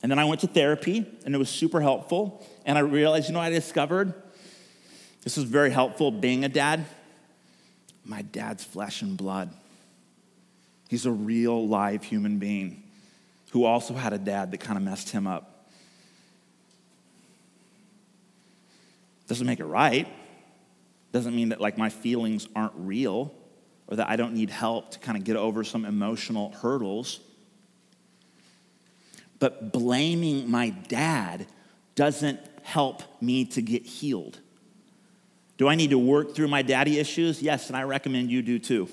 [0.02, 2.45] And then I went to therapy, and it was super helpful.
[2.66, 4.14] And I realized, you know, I discovered
[5.24, 6.86] this is very helpful being a dad.
[8.06, 9.52] My dad's flesh and blood.
[10.88, 12.84] He's a real live human being
[13.52, 15.68] who also had a dad that kind of messed him up.
[19.28, 20.08] Doesn't make it right.
[21.12, 23.34] Doesn't mean that like my feelings aren't real
[23.88, 27.20] or that I don't need help to kind of get over some emotional hurdles.
[29.40, 31.48] But blaming my dad
[31.96, 34.40] doesn't help me to get healed.
[35.58, 37.42] Do I need to work through my daddy issues?
[37.42, 38.88] Yes, and I recommend you do too.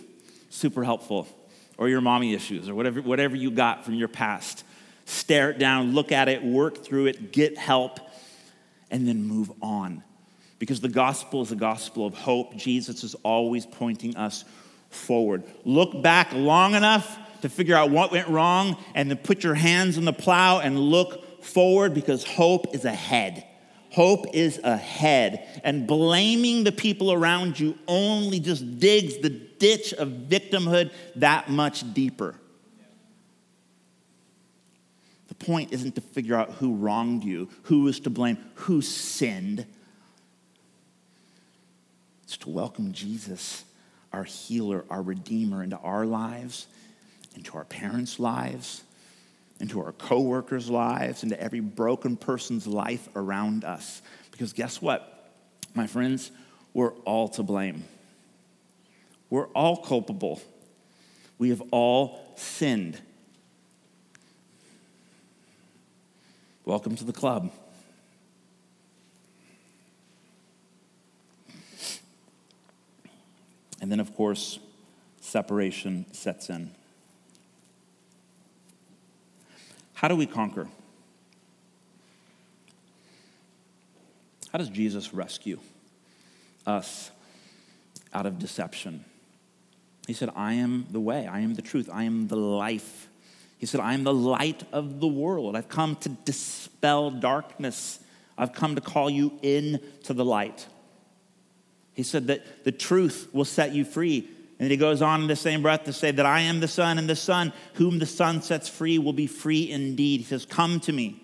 [0.51, 1.29] Super helpful.
[1.79, 4.65] Or your mommy issues, or whatever, whatever you got from your past.
[5.05, 8.01] Stare it down, look at it, work through it, get help,
[8.91, 10.03] and then move on.
[10.59, 12.57] Because the gospel is a gospel of hope.
[12.57, 14.45] Jesus is always pointing us
[14.89, 15.45] forward.
[15.65, 19.99] Look back long enough to figure out what went wrong, and to put your hands
[19.99, 23.45] on the plow and look forward because hope is ahead.
[23.91, 25.61] Hope is ahead.
[25.65, 31.95] And blaming the people around you only just digs the ditch of victimhood that much
[31.95, 32.35] deeper.
[35.29, 39.67] The point isn't to figure out who wronged you, who is to blame, who sinned.
[42.25, 43.65] It's to welcome Jesus,
[44.13, 46.67] our healer, our redeemer, into our lives,
[47.37, 48.83] into our parents' lives,
[49.61, 54.03] into our coworkers' lives, into every broken person's life around us.
[54.33, 55.31] Because guess what,
[55.75, 56.31] my friends?
[56.75, 57.85] We're all to blame.
[59.31, 60.41] We're all culpable.
[61.39, 63.01] We have all sinned.
[66.65, 67.53] Welcome to the club.
[73.81, 74.59] And then, of course,
[75.21, 76.73] separation sets in.
[79.97, 80.69] How do we conquer?
[84.53, 85.59] How does Jesus rescue
[86.67, 87.11] us
[88.13, 89.07] out of deception?
[90.07, 93.09] He said, I am the way, I am the truth, I am the life.
[93.57, 95.57] He said, I am the light of the world.
[95.57, 97.99] I've come to dispel darkness.
[98.37, 100.67] I've come to call you into the light.
[101.95, 104.29] He said that the truth will set you free.
[104.59, 106.99] And he goes on in the same breath to say that I am the Son,
[106.99, 110.21] and the Son, whom the Son sets free, will be free indeed.
[110.21, 111.23] He says, Come to me.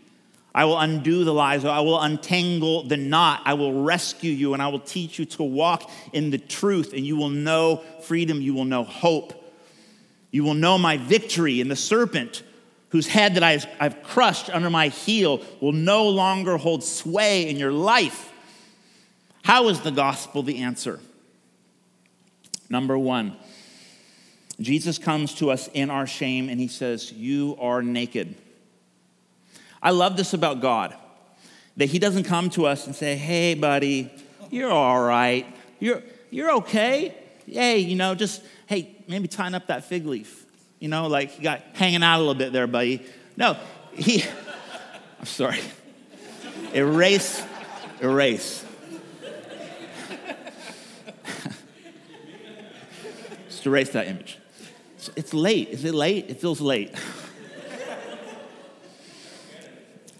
[0.54, 1.64] I will undo the lies.
[1.64, 3.40] I will untangle the knot.
[3.46, 7.06] I will rescue you, and I will teach you to walk in the truth, and
[7.06, 8.42] you will know freedom.
[8.42, 9.32] You will know hope.
[10.30, 12.42] You will know my victory, and the serpent
[12.90, 17.72] whose head that I've crushed under my heel will no longer hold sway in your
[17.72, 18.30] life.
[19.42, 21.00] How is the gospel the answer?
[22.72, 23.36] Number one,
[24.58, 28.34] Jesus comes to us in our shame and he says, You are naked.
[29.82, 30.96] I love this about God
[31.76, 34.10] that he doesn't come to us and say, Hey, buddy,
[34.48, 35.44] you're all right.
[35.80, 37.14] You're, you're okay.
[37.44, 40.46] Hey, you know, just, hey, maybe tying up that fig leaf.
[40.78, 43.04] You know, like you got hanging out a little bit there, buddy.
[43.36, 43.58] No,
[43.92, 44.24] he,
[45.20, 45.60] I'm sorry.
[46.72, 47.44] Erase,
[48.00, 48.64] erase.
[53.62, 54.38] Just erase that image.
[55.14, 55.68] It's late.
[55.68, 56.28] Is it late?
[56.28, 56.92] It feels late.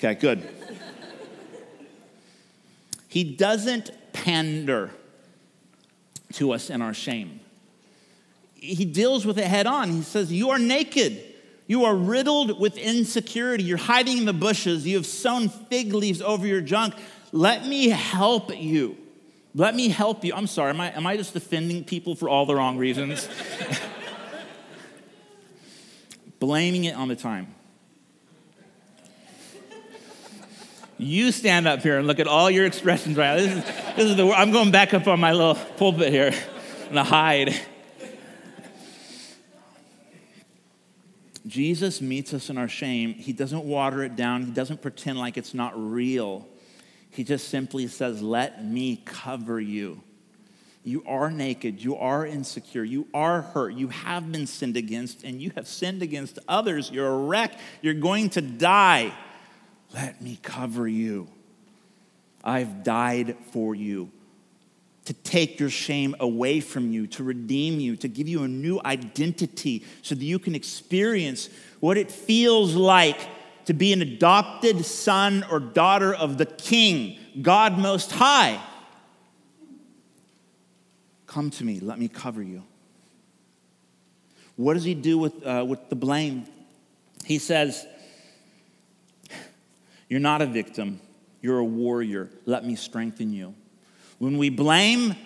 [0.04, 0.48] Okay, good.
[3.06, 4.90] He doesn't pander
[6.32, 7.38] to us in our shame.
[8.54, 9.92] He deals with it head on.
[9.92, 11.22] He says, You are naked.
[11.68, 13.62] You are riddled with insecurity.
[13.62, 14.84] You're hiding in the bushes.
[14.84, 16.94] You have sown fig leaves over your junk.
[17.30, 18.96] Let me help you.
[19.54, 20.34] Let me help you.
[20.34, 23.28] I'm sorry, am I, am I just offending people for all the wrong reasons?
[26.38, 27.54] Blaming it on the time.
[30.96, 33.36] You stand up here and look at all your expressions right now.
[33.36, 33.64] This is,
[33.96, 36.32] this is the, I'm going back up on my little pulpit here
[36.88, 37.60] and I hide.
[41.46, 43.14] Jesus meets us in our shame.
[43.14, 46.48] He doesn't water it down, He doesn't pretend like it's not real.
[47.12, 50.02] He just simply says, Let me cover you.
[50.82, 55.40] You are naked, you are insecure, you are hurt, you have been sinned against, and
[55.40, 56.90] you have sinned against others.
[56.90, 59.12] You're a wreck, you're going to die.
[59.94, 61.28] Let me cover you.
[62.42, 64.10] I've died for you
[65.04, 68.80] to take your shame away from you, to redeem you, to give you a new
[68.84, 71.48] identity so that you can experience
[71.78, 73.20] what it feels like
[73.66, 78.60] to be an adopted son or daughter of the King, God Most High.
[81.26, 82.62] Come to me, let me cover you.
[84.56, 86.44] What does he do with, uh, with the blame?
[87.24, 87.86] He says,
[90.08, 91.00] you're not a victim,
[91.40, 92.28] you're a warrior.
[92.44, 93.54] Let me strengthen you.
[94.18, 95.16] When we blame,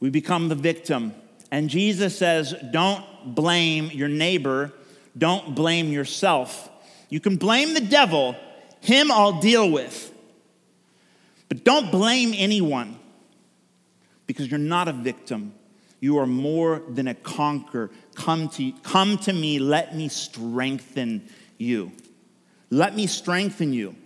[0.00, 1.14] we become the victim.
[1.50, 4.72] And Jesus says, Don't blame your neighbor,
[5.16, 6.69] don't blame yourself.
[7.10, 8.36] You can blame the devil,
[8.80, 10.12] him I'll deal with.
[11.48, 12.96] But don't blame anyone
[14.26, 15.52] because you're not a victim.
[15.98, 17.90] You are more than a conqueror.
[18.14, 21.92] Come to, come to me, let me strengthen you.
[22.70, 23.96] Let me strengthen you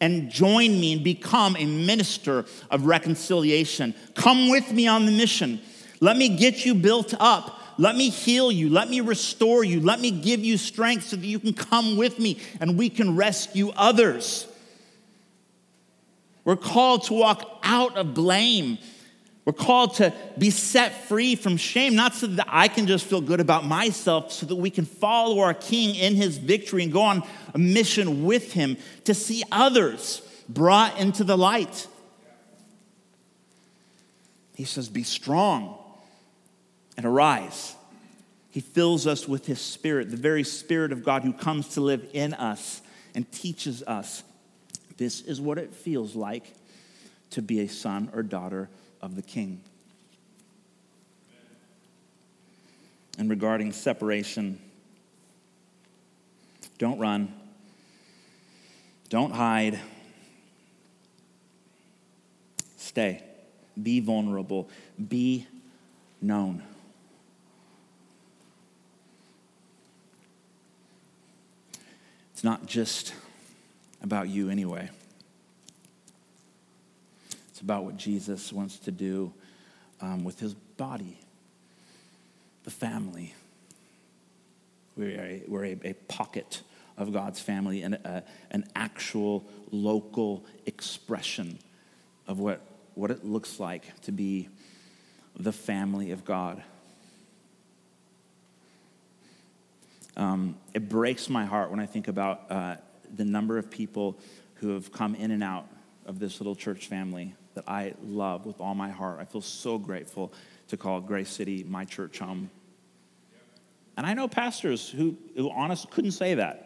[0.00, 3.94] and join me and become a minister of reconciliation.
[4.14, 5.60] Come with me on the mission.
[6.00, 7.57] Let me get you built up.
[7.78, 8.68] Let me heal you.
[8.68, 9.80] Let me restore you.
[9.80, 13.16] Let me give you strength so that you can come with me and we can
[13.16, 14.46] rescue others.
[16.44, 18.78] We're called to walk out of blame
[19.48, 23.22] we're called to be set free from shame, not so that I can just feel
[23.22, 27.00] good about myself, so that we can follow our King in his victory and go
[27.00, 27.22] on
[27.54, 30.20] a mission with him to see others
[30.50, 31.86] brought into the light.
[34.54, 35.77] He says, Be strong
[36.98, 37.76] and arise.
[38.50, 42.06] He fills us with his spirit, the very spirit of God who comes to live
[42.12, 42.82] in us
[43.14, 44.24] and teaches us
[44.98, 46.52] this is what it feels like
[47.30, 48.68] to be a son or daughter
[49.00, 49.60] of the king.
[53.16, 54.58] And regarding separation,
[56.78, 57.32] don't run,
[59.08, 59.78] don't hide,
[62.76, 63.22] stay,
[63.80, 64.68] be vulnerable,
[65.08, 65.46] be
[66.20, 66.64] known.
[72.38, 73.14] It's not just
[74.00, 74.90] about you anyway.
[77.48, 79.32] It's about what Jesus wants to do
[80.00, 81.18] um, with his body,
[82.62, 83.34] the family.
[84.96, 86.62] We're a, we're a, a pocket
[86.96, 88.22] of God's family and a,
[88.52, 91.58] an actual local expression
[92.28, 92.60] of what,
[92.94, 94.48] what it looks like to be
[95.36, 96.62] the family of God.
[100.18, 102.76] Um, it breaks my heart when I think about uh,
[103.14, 104.18] the number of people
[104.54, 105.66] who have come in and out
[106.06, 109.20] of this little church family that I love with all my heart.
[109.20, 110.32] I feel so grateful
[110.68, 112.50] to call Grace City my church home.
[113.96, 116.64] And I know pastors who, who honestly couldn't say that.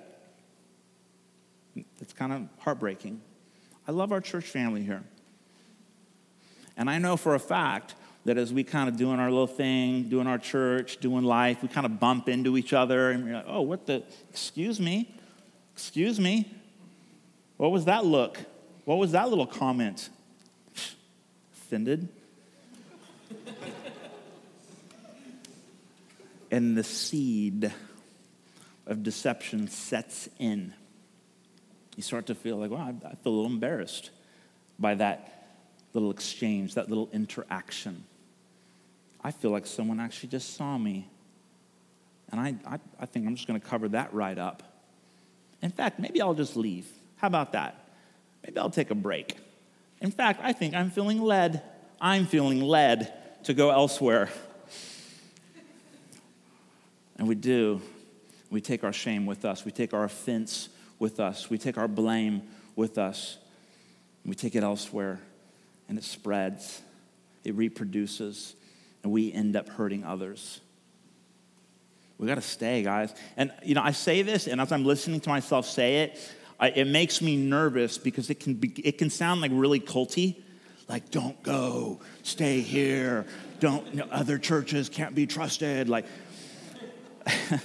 [2.00, 3.20] It's kind of heartbreaking.
[3.86, 5.03] I love our church family here.
[6.76, 7.94] And I know for a fact
[8.25, 11.68] that as we kind of doing our little thing, doing our church, doing life, we
[11.68, 15.12] kind of bump into each other and we're like, oh, what the, excuse me,
[15.75, 16.51] excuse me.
[17.57, 18.39] What was that look?
[18.85, 20.09] What was that little comment?
[21.73, 22.07] offended.
[26.51, 27.73] and the seed
[28.87, 30.75] of deception sets in,
[31.97, 34.11] you start to feel like, wow, I feel a little embarrassed
[34.79, 35.57] by that
[35.95, 38.05] little exchange, that little interaction.
[39.25, 41.09] I feel like someone actually just saw me.
[42.31, 44.62] And I, I, I think I'm just going to cover that right up.
[45.61, 46.87] In fact, maybe I'll just leave.
[47.16, 47.89] How about that?
[48.45, 49.37] Maybe I'll take a break.
[50.01, 51.62] In fact, I think I'm feeling led.
[52.01, 54.29] I'm feeling led to go elsewhere.
[57.16, 57.81] And we do.
[58.51, 60.68] We take our shame with us, we take our offense
[60.99, 62.43] with us, we take our blame
[62.77, 63.39] with us,
[64.27, 65.20] we take it elsewhere,
[65.89, 66.83] and it spreads,
[67.45, 68.55] it reproduces,
[69.03, 70.61] and we end up hurting others.
[72.18, 73.12] We got to stay, guys.
[73.36, 76.18] And, you know, I say this, and as I'm listening to myself say it,
[76.61, 80.36] I, it makes me nervous because it can, be, it can sound like really culty.
[80.88, 83.26] Like, don't go, stay here,
[83.59, 85.88] don't, you know, other churches can't be trusted.
[85.88, 86.07] Like,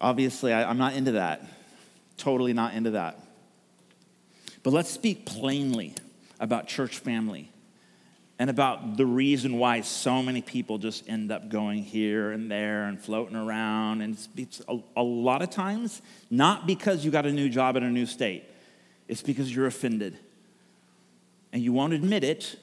[0.00, 1.42] obviously, I, I'm not into that.
[2.16, 3.20] Totally not into that.
[4.62, 5.94] But let's speak plainly
[6.40, 7.52] about church family
[8.38, 12.84] and about the reason why so many people just end up going here and there
[12.84, 14.02] and floating around.
[14.02, 17.76] And it's, it's a, a, lot of times not because you got a new job
[17.76, 18.44] in a new state,
[19.08, 20.18] it's because you're offended.
[21.52, 22.56] And you won't admit it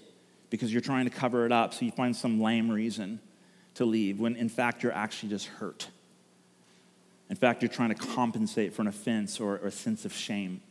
[0.51, 3.19] because you're trying to cover it up, so you find some lame reason
[3.75, 5.87] to leave when in fact you're actually just hurt.
[7.29, 10.61] In fact, you're trying to compensate for an offense or, or a sense of shame.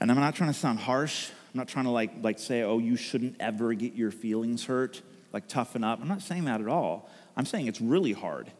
[0.00, 1.30] And I'm not trying to sound harsh.
[1.52, 5.02] I'm not trying to like, like say, oh, you shouldn't ever get your feelings hurt,
[5.32, 6.00] like toughen up.
[6.00, 7.10] I'm not saying that at all.
[7.36, 8.50] I'm saying it's really hard.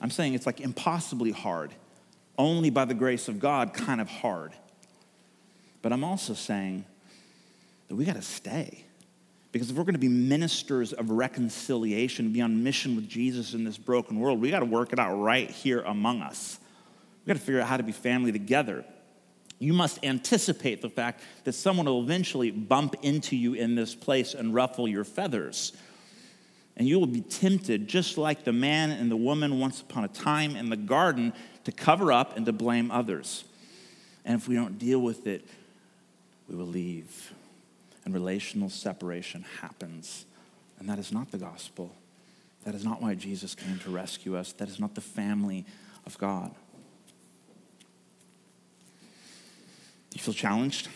[0.00, 1.72] I'm saying it's like impossibly hard,
[2.38, 4.52] only by the grace of God, kind of hard.
[5.82, 6.86] But I'm also saying
[7.88, 8.84] that we got to stay.
[9.52, 13.64] Because if we're going to be ministers of reconciliation, be on mission with Jesus in
[13.64, 16.58] this broken world, we got to work it out right here among us.
[17.24, 18.84] We got to figure out how to be family together
[19.58, 24.34] you must anticipate the fact that someone will eventually bump into you in this place
[24.34, 25.72] and ruffle your feathers.
[26.76, 30.08] And you will be tempted, just like the man and the woman once upon a
[30.08, 31.32] time in the garden,
[31.64, 33.44] to cover up and to blame others.
[34.24, 35.44] And if we don't deal with it,
[36.48, 37.32] we will leave.
[38.04, 40.26] And relational separation happens.
[40.78, 41.94] And that is not the gospel.
[42.64, 44.52] That is not why Jesus came to rescue us.
[44.52, 45.64] That is not the family
[46.06, 46.54] of God.
[50.14, 50.88] You feel challenged?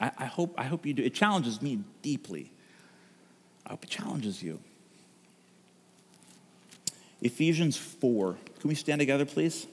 [0.00, 1.02] I, I, hope, I hope you do.
[1.02, 2.52] It challenges me deeply.
[3.66, 4.60] I hope it challenges you.
[7.22, 8.36] Ephesians 4.
[8.60, 9.66] Can we stand together, please?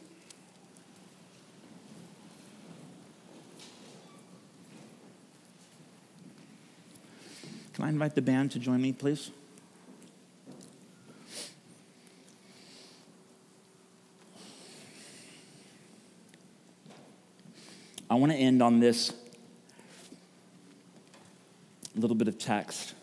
[7.74, 9.32] Can I invite the band to join me, please?
[18.10, 19.14] I want to end on this
[21.94, 22.94] little bit of text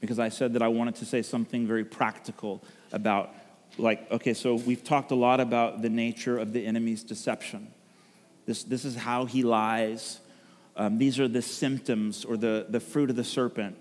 [0.00, 3.34] because I said that I wanted to say something very practical about,
[3.76, 7.72] like, okay, so we've talked a lot about the nature of the enemy's deception.
[8.46, 10.20] This, this is how he lies.
[10.76, 13.76] Um, these are the symptoms or the, the fruit of the serpent.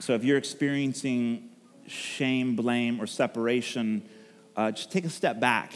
[0.00, 1.48] So if you're experiencing
[1.86, 4.06] shame, blame, or separation,
[4.54, 5.72] uh, just take a step back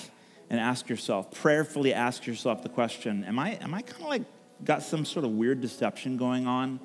[0.50, 4.22] and ask yourself, prayerfully ask yourself the question Am I, am I kind of like
[4.64, 6.80] got some sort of weird deception going on?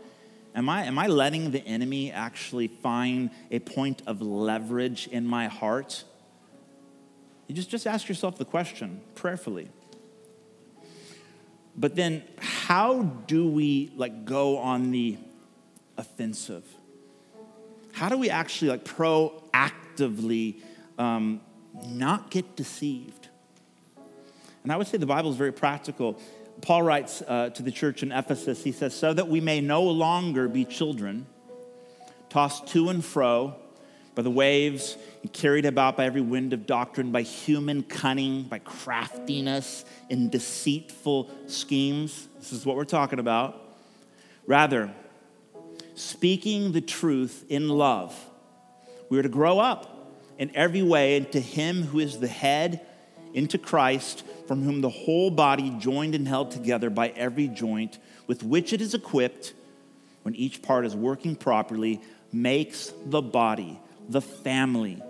[0.56, 5.48] Am I, am I letting the enemy actually find a point of leverage in my
[5.48, 6.04] heart?
[7.48, 9.70] You just, just ask yourself the question prayerfully.
[11.76, 15.18] But then, how do we like go on the
[15.98, 16.64] offensive?
[17.94, 20.62] How do we actually like proactively
[21.00, 21.42] um,
[21.88, 23.23] not get deceived?
[24.64, 26.18] And I would say the Bible is very practical.
[26.62, 29.84] Paul writes uh, to the church in Ephesus, he says, So that we may no
[29.84, 31.26] longer be children,
[32.30, 33.56] tossed to and fro
[34.16, 38.60] by the waves and carried about by every wind of doctrine, by human cunning, by
[38.60, 42.28] craftiness in deceitful schemes.
[42.40, 43.60] This is what we're talking about.
[44.46, 44.94] Rather,
[45.96, 48.18] speaking the truth in love,
[49.10, 52.86] we are to grow up in every way into Him who is the head,
[53.34, 57.98] into Christ from whom the whole body, joined and held together by every joint
[58.28, 59.52] with which it is equipped,
[60.22, 62.00] when each part is working properly,
[62.32, 63.80] makes the body,
[64.10, 65.02] the family,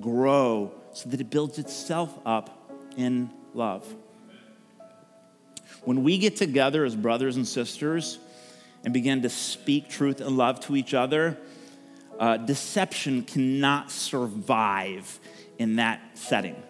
[0.00, 3.86] grow so that it builds itself up in love.
[5.84, 8.18] When we get together as brothers and sisters,
[8.82, 11.38] and begin to speak truth and love to each other,
[12.18, 15.20] uh, deception cannot survive
[15.56, 16.60] in that setting.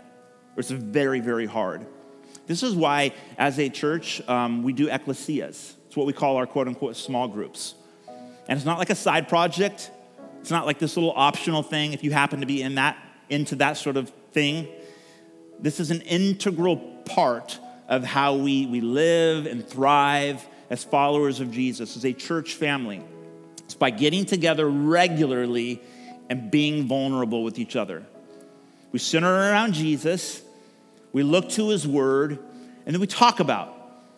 [0.58, 1.86] It's very, very hard.
[2.48, 5.74] This is why, as a church, um, we do ecclesias.
[5.86, 7.74] It's what we call our quote unquote small groups.
[8.48, 9.90] And it's not like a side project.
[10.40, 12.96] It's not like this little optional thing if you happen to be in that,
[13.28, 14.66] into that sort of thing.
[15.60, 21.50] This is an integral part of how we, we live and thrive as followers of
[21.50, 23.02] Jesus, as a church family.
[23.64, 25.82] It's by getting together regularly
[26.30, 28.06] and being vulnerable with each other.
[28.92, 30.42] We center around Jesus,
[31.12, 32.38] we look to his word,
[32.86, 33.74] and then we talk about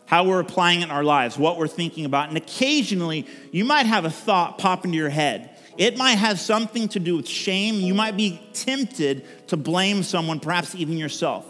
[0.07, 2.28] how we're applying it in our lives, what we're thinking about.
[2.28, 5.57] And occasionally, you might have a thought pop into your head.
[5.78, 7.76] It might have something to do with shame.
[7.76, 11.47] You might be tempted to blame someone, perhaps even yourself.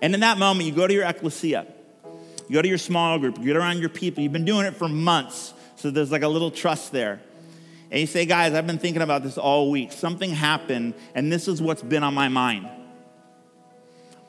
[0.00, 1.66] And in that moment, you go to your ecclesia,
[2.48, 4.22] you go to your small group, you get around your people.
[4.22, 7.20] You've been doing it for months, so there's like a little trust there.
[7.90, 9.92] And you say, guys, I've been thinking about this all week.
[9.92, 12.68] Something happened, and this is what's been on my mind.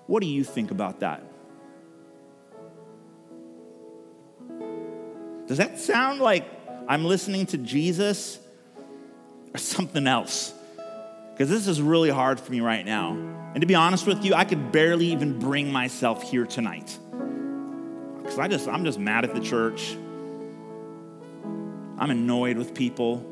[0.08, 1.24] What do you think about that?
[5.48, 6.50] Does that sound like
[6.88, 8.40] I'm listening to Jesus
[9.54, 10.54] or something else?
[11.32, 13.12] Because this is really hard for me right now.
[13.54, 16.98] And to be honest with you, I could barely even bring myself here tonight.
[18.22, 19.96] Because I just, I'm just mad at the church.
[21.98, 23.30] I'm annoyed with people.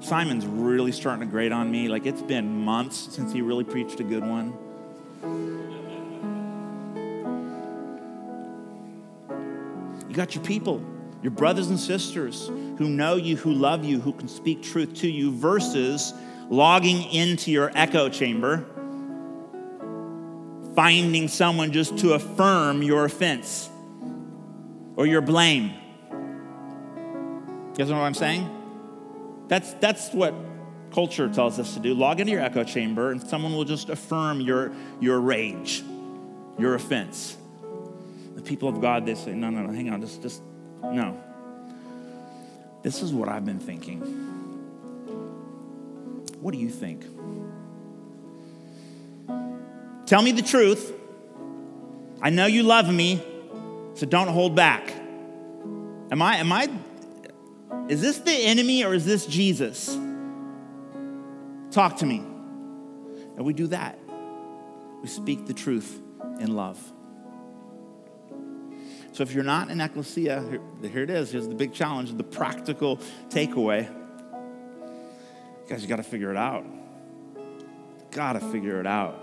[0.00, 1.88] Simon's really starting to grate on me.
[1.88, 4.56] Like it's been months since he really preached a good one.
[10.08, 10.80] You got your people,
[11.22, 15.10] your brothers and sisters who know you, who love you, who can speak truth to
[15.10, 16.14] you, versus
[16.48, 18.64] logging into your echo chamber,
[20.76, 23.68] finding someone just to affirm your offense
[24.96, 25.72] or your blame.
[26.12, 28.48] You guys know what I'm saying?
[29.48, 30.32] That's, that's what
[30.94, 31.92] culture tells us to do.
[31.92, 34.70] Log into your echo chamber, and someone will just affirm your,
[35.00, 35.82] your rage,
[36.56, 37.36] your offense
[38.36, 40.40] The people of God, they say, no, no, no, hang on, just, just,
[40.82, 41.20] no.
[42.82, 44.00] This is what I've been thinking.
[46.40, 47.04] What do you think?
[50.06, 50.92] Tell me the truth.
[52.22, 53.20] I know you love me,
[53.94, 54.92] so don't hold back.
[56.10, 56.68] Am I, am I,
[57.88, 59.98] is this the enemy or is this Jesus?
[61.74, 62.18] Talk to me.
[62.18, 63.98] And we do that.
[65.02, 66.00] We speak the truth
[66.38, 66.78] in love.
[69.10, 71.32] So if you're not in ecclesia, here, here it is.
[71.32, 72.98] Here's the big challenge, the practical
[73.28, 73.92] takeaway.
[75.68, 76.64] Guys, you got to figure it out.
[78.12, 79.20] Got to figure it out.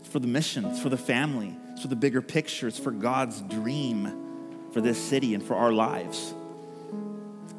[0.00, 2.90] It's for the mission, it's for the family, it's for the bigger picture, it's for
[2.90, 6.34] God's dream for this city and for our lives.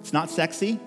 [0.02, 0.80] It's not sexy.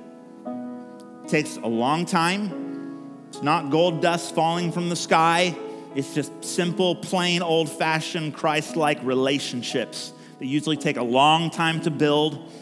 [1.25, 3.25] It takes a long time.
[3.29, 5.57] It's not gold dust falling from the sky.
[5.95, 11.81] It's just simple, plain, old fashioned, Christ like relationships that usually take a long time
[11.83, 12.53] to build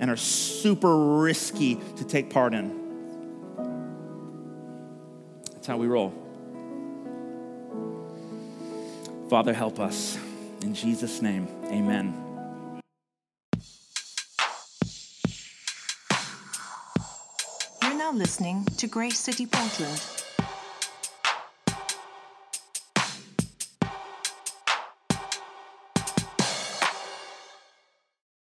[0.00, 2.80] and are super risky to take part in.
[5.52, 6.14] That's how we roll.
[9.28, 10.18] Father, help us.
[10.62, 12.29] In Jesus' name, amen.
[18.12, 20.19] Now listening to Grace City Portland